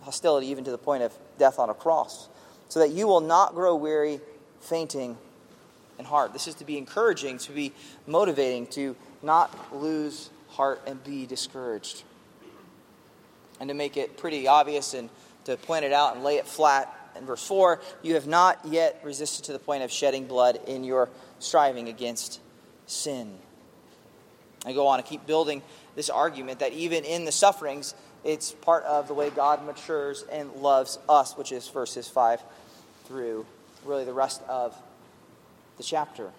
hostility 0.03 0.47
even 0.47 0.63
to 0.63 0.71
the 0.71 0.77
point 0.77 1.03
of 1.03 1.11
death 1.37 1.59
on 1.59 1.69
a 1.69 1.73
cross, 1.73 2.29
so 2.69 2.79
that 2.79 2.91
you 2.91 3.07
will 3.07 3.19
not 3.19 3.55
grow 3.55 3.75
weary, 3.75 4.21
fainting 4.61 5.17
in 5.99 6.05
heart. 6.05 6.31
This 6.31 6.47
is 6.47 6.55
to 6.55 6.63
be 6.63 6.77
encouraging, 6.77 7.39
to 7.39 7.51
be 7.51 7.73
motivating, 8.07 8.67
to 8.67 8.95
not 9.21 9.75
lose 9.75 10.29
heart 10.53 10.81
and 10.87 11.03
be 11.03 11.25
discouraged. 11.25 12.03
And 13.59 13.69
to 13.69 13.73
make 13.73 13.97
it 13.97 14.17
pretty 14.17 14.47
obvious 14.47 14.93
and 14.93 15.09
to 15.45 15.57
point 15.57 15.85
it 15.85 15.93
out 15.93 16.15
and 16.15 16.23
lay 16.23 16.37
it 16.37 16.47
flat 16.47 16.93
in 17.15 17.25
verse 17.25 17.45
4 17.45 17.79
you 18.01 18.15
have 18.15 18.27
not 18.27 18.59
yet 18.65 18.99
resisted 19.03 19.45
to 19.45 19.53
the 19.53 19.59
point 19.59 19.83
of 19.83 19.91
shedding 19.91 20.25
blood 20.25 20.59
in 20.67 20.83
your 20.83 21.09
striving 21.39 21.87
against 21.87 22.39
sin. 22.87 23.37
I 24.65 24.73
go 24.73 24.87
on 24.87 25.01
to 25.01 25.07
keep 25.07 25.27
building 25.27 25.61
this 25.95 26.09
argument 26.09 26.59
that 26.59 26.73
even 26.73 27.03
in 27.03 27.25
the 27.25 27.31
sufferings, 27.31 27.93
it's 28.23 28.51
part 28.51 28.83
of 28.85 29.07
the 29.07 29.13
way 29.13 29.29
God 29.29 29.65
matures 29.65 30.23
and 30.31 30.51
loves 30.53 30.97
us, 31.09 31.37
which 31.37 31.51
is 31.51 31.67
verses 31.67 32.07
5 32.07 32.41
through 33.05 33.45
really 33.85 34.05
the 34.05 34.13
rest 34.13 34.41
of 34.47 34.75
the 35.77 35.83
chapter. 35.83 36.31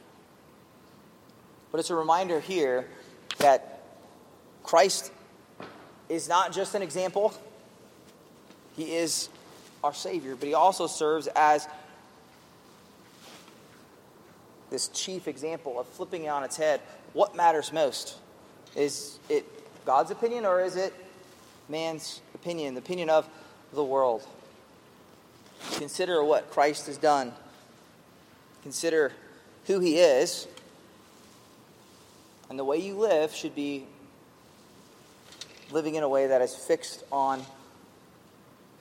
But 1.71 1.81
it's 1.81 1.91
a 1.91 1.95
reminder 1.95 2.41
here 2.41 2.89
that 3.39 3.74
Christ 4.65 5.13
is 6.09 6.29
not 6.29 6.53
just 6.53 6.75
an 6.75 6.83
example, 6.83 7.33
He 8.77 8.97
is 8.97 9.29
our 9.85 9.95
Savior, 9.95 10.35
but 10.35 10.49
He 10.49 10.55
also 10.55 10.89
serves 10.89 11.29
as 11.29 11.69
this 14.71 14.89
chief 14.89 15.29
example 15.29 15.79
of 15.79 15.87
flipping 15.87 16.25
it 16.25 16.29
on 16.29 16.43
its 16.43 16.57
head. 16.57 16.81
What 17.13 17.37
matters 17.37 17.73
most? 17.73 18.17
Is 18.75 19.21
it 19.29 19.47
God's 19.87 20.11
opinion 20.11 20.45
or 20.45 20.61
is 20.61 20.75
it 20.75 20.93
man's 21.69 22.21
opinion, 22.35 22.75
the 22.75 22.81
opinion 22.81 23.11
of 23.11 23.29
the 23.73 23.85
world. 23.85 24.27
Consider 25.73 26.23
what 26.23 26.51
Christ 26.51 26.87
has 26.87 26.99
done. 26.99 27.33
Consider 28.63 29.13
who 29.67 29.81
he 29.81 29.99
is. 29.99 30.47
And 32.51 32.59
the 32.59 32.65
way 32.65 32.79
you 32.79 32.95
live 32.95 33.35
should 33.35 33.55
be 33.55 33.87
living 35.71 35.95
in 35.95 36.03
a 36.03 36.09
way 36.09 36.27
that 36.27 36.43
is 36.43 36.55
fixed 36.55 37.05
on 37.11 37.43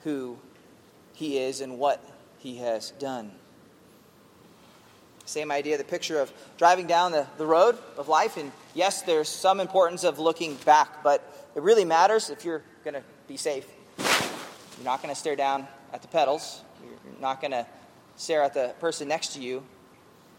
who 0.04 0.38
he 1.14 1.38
is 1.38 1.60
and 1.60 1.78
what 1.78 2.04
he 2.38 2.56
has 2.56 2.90
done. 2.92 3.30
Same 5.26 5.50
idea, 5.50 5.78
the 5.78 5.84
picture 5.84 6.20
of 6.20 6.30
driving 6.58 6.86
down 6.86 7.12
the, 7.12 7.26
the 7.38 7.46
road 7.46 7.78
of 7.96 8.08
life. 8.08 8.36
And 8.36 8.52
yes, 8.74 9.02
there's 9.02 9.28
some 9.28 9.58
importance 9.58 10.04
of 10.04 10.18
looking 10.18 10.56
back, 10.66 11.02
but 11.02 11.50
it 11.54 11.62
really 11.62 11.84
matters 11.84 12.28
if 12.28 12.44
you're 12.44 12.62
going 12.84 12.94
to 12.94 13.02
be 13.26 13.38
safe. 13.38 13.66
You're 13.98 14.84
not 14.84 15.02
going 15.02 15.14
to 15.14 15.18
stare 15.18 15.36
down 15.36 15.66
at 15.92 16.02
the 16.02 16.08
pedals. 16.08 16.60
You're 16.82 17.20
not 17.20 17.40
going 17.40 17.52
to 17.52 17.66
stare 18.16 18.42
at 18.42 18.52
the 18.52 18.74
person 18.80 19.08
next 19.08 19.28
to 19.34 19.40
you. 19.40 19.62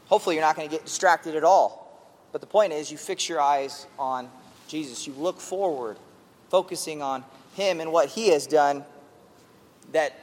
Hopefully, 0.05 0.35
you're 0.35 0.45
not 0.45 0.55
going 0.55 0.69
to 0.69 0.75
get 0.75 0.85
distracted 0.85 1.35
at 1.35 1.43
all. 1.43 1.81
But 2.31 2.41
the 2.41 2.47
point 2.47 2.73
is, 2.73 2.91
you 2.91 2.97
fix 2.97 3.27
your 3.27 3.41
eyes 3.41 3.87
on 3.97 4.29
Jesus. 4.67 5.07
You 5.07 5.13
look 5.13 5.39
forward, 5.39 5.97
focusing 6.55 7.01
on 7.01 7.21
Him 7.55 7.81
and 7.81 7.91
what 7.91 8.07
He 8.07 8.29
has 8.29 8.47
done, 8.47 8.85
that 9.91 10.17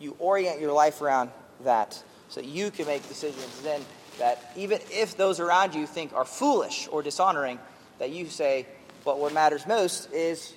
you 0.00 0.16
orient 0.18 0.60
your 0.60 0.72
life 0.72 1.00
around 1.00 1.30
that 1.62 2.02
so 2.28 2.40
that 2.40 2.48
you 2.48 2.72
can 2.72 2.88
make 2.88 3.06
decisions 3.06 3.60
then 3.62 3.80
that 4.18 4.50
even 4.56 4.80
if 4.90 5.16
those 5.16 5.38
around 5.38 5.72
you 5.72 5.86
think 5.86 6.12
are 6.12 6.24
foolish 6.24 6.88
or 6.90 7.04
dishonoring, 7.04 7.60
that 8.00 8.10
you 8.10 8.26
say, 8.26 8.66
but 9.04 9.20
what 9.20 9.32
matters 9.32 9.64
most 9.64 10.12
is 10.12 10.54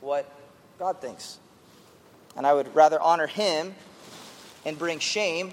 what 0.00 0.30
God 0.78 1.00
thinks. 1.00 1.40
And 2.36 2.46
I 2.46 2.54
would 2.54 2.72
rather 2.76 3.00
honor 3.00 3.26
him 3.26 3.74
and 4.64 4.78
bring 4.78 5.00
shame 5.00 5.52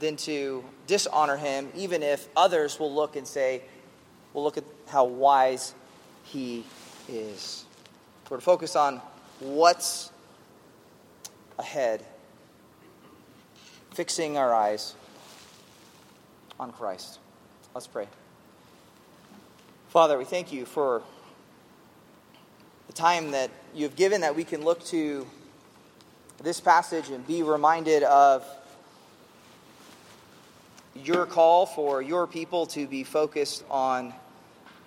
than 0.00 0.16
to 0.16 0.64
dishonor 0.88 1.36
him, 1.36 1.68
even 1.76 2.02
if 2.02 2.26
others 2.36 2.80
will 2.80 2.92
look 2.92 3.14
and 3.14 3.28
say, 3.28 3.62
"Well, 4.32 4.42
look 4.42 4.58
at 4.58 4.64
how 4.88 5.04
wise 5.04 5.72
he 6.24 6.64
is. 7.08 7.64
We're 8.28 8.38
to 8.38 8.42
focus 8.42 8.76
on 8.76 9.00
what's 9.40 10.10
ahead, 11.58 12.04
fixing 13.92 14.36
our 14.36 14.52
eyes 14.52 14.94
on 16.58 16.72
Christ. 16.72 17.18
Let's 17.74 17.86
pray. 17.86 18.08
Father, 19.88 20.18
we 20.18 20.24
thank 20.24 20.52
you 20.52 20.66
for 20.66 21.02
the 22.86 22.92
time 22.92 23.30
that 23.30 23.50
you've 23.74 23.96
given 23.96 24.22
that 24.22 24.34
we 24.34 24.44
can 24.44 24.64
look 24.64 24.84
to 24.86 25.26
this 26.42 26.60
passage 26.60 27.10
and 27.10 27.26
be 27.26 27.42
reminded 27.42 28.02
of 28.02 28.44
your 30.94 31.26
call 31.26 31.66
for 31.66 32.02
your 32.02 32.26
people 32.26 32.66
to 32.66 32.86
be 32.86 33.04
focused 33.04 33.64
on 33.70 34.12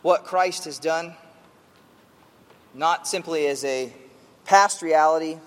what 0.01 0.23
Christ 0.23 0.65
has 0.65 0.79
done, 0.79 1.13
not 2.73 3.07
simply 3.07 3.47
as 3.47 3.63
a 3.65 3.91
past 4.45 4.81
reality, 4.81 5.37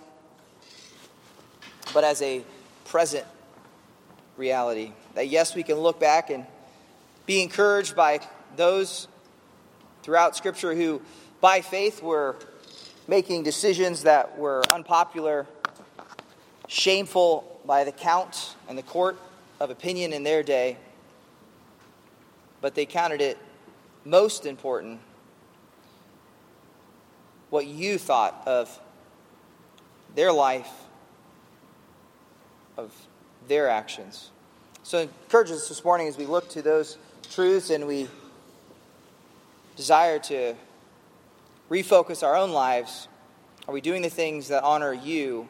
but 1.95 2.05
as 2.05 2.21
a 2.23 2.43
present 2.85 3.27
reality. 4.37 4.93
That 5.15 5.29
yes, 5.29 5.55
we 5.55 5.63
can 5.63 5.77
look 5.77 6.01
back 6.01 6.31
and 6.31 6.47
be 7.27 7.43
encouraged 7.43 7.95
by 7.95 8.21
those 8.57 9.09
throughout 10.03 10.37
Scripture 10.37 10.75
who, 10.75 11.01
by 11.41 11.61
faith, 11.61 12.03
were 12.03 12.37
making 13.07 13.43
decisions 13.43 14.03
that 14.05 14.39
were 14.39 14.63
unpopular, 14.71 15.47
shameful 16.69 17.61
by 17.65 17.85
the 17.85 17.93
count 17.93 18.57
and 18.69 18.77
the 18.77 18.83
court 18.83 19.19
of 19.61 19.71
opinion 19.71 20.13
in 20.13 20.23
their 20.23 20.43
day, 20.43 20.77
but 22.61 22.75
they 22.75 22.87
counted 22.87 23.21
it 23.21 23.39
most 24.05 24.47
important 24.47 25.01
what 27.53 27.67
you 27.67 27.99
thought 27.99 28.43
of 28.47 28.81
their 30.15 30.33
life, 30.33 30.71
of 32.79 32.91
their 33.47 33.69
actions. 33.69 34.31
So, 34.85 35.01
encourage 35.01 35.51
us 35.51 35.69
this 35.69 35.85
morning 35.85 36.09
as 36.09 36.17
we 36.17 36.25
look 36.25 36.49
to 36.51 36.63
those 36.63 36.97
truths 37.31 37.69
and 37.69 37.87
we 37.87 38.09
desire 39.77 40.19
to 40.21 40.55
refocus 41.71 42.23
our 42.23 42.35
own 42.35 42.53
lives. 42.53 43.07
Are 43.69 43.75
we 43.75 43.83
doing 43.83 44.01
the 44.01 44.09
things 44.09 44.49
that 44.49 44.65
honor 44.65 44.95
you 44.95 45.47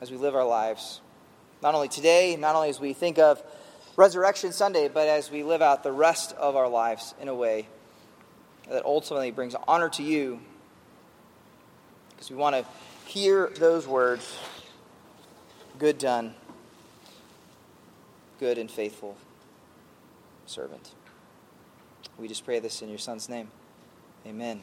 as 0.00 0.10
we 0.10 0.16
live 0.16 0.34
our 0.34 0.44
lives? 0.44 1.00
Not 1.62 1.76
only 1.76 1.88
today, 1.88 2.34
not 2.34 2.56
only 2.56 2.70
as 2.70 2.80
we 2.80 2.92
think 2.92 3.20
of 3.20 3.40
Resurrection 3.94 4.50
Sunday, 4.50 4.88
but 4.88 5.06
as 5.06 5.30
we 5.30 5.44
live 5.44 5.62
out 5.62 5.84
the 5.84 5.92
rest 5.92 6.32
of 6.32 6.56
our 6.56 6.68
lives 6.68 7.14
in 7.20 7.28
a 7.28 7.34
way 7.34 7.68
that 8.70 8.84
ultimately 8.84 9.30
brings 9.30 9.54
honor 9.66 9.88
to 9.90 10.02
you. 10.02 10.40
Because 12.10 12.30
we 12.30 12.36
want 12.36 12.56
to 12.56 12.64
hear 13.06 13.50
those 13.56 13.86
words 13.86 14.38
good 15.78 15.98
done, 15.98 16.34
good 18.40 18.58
and 18.58 18.70
faithful 18.70 19.16
servant. 20.46 20.92
We 22.18 22.28
just 22.28 22.44
pray 22.44 22.58
this 22.60 22.80
in 22.82 22.88
your 22.88 22.98
Son's 22.98 23.28
name. 23.28 23.48
Amen. 24.26 24.62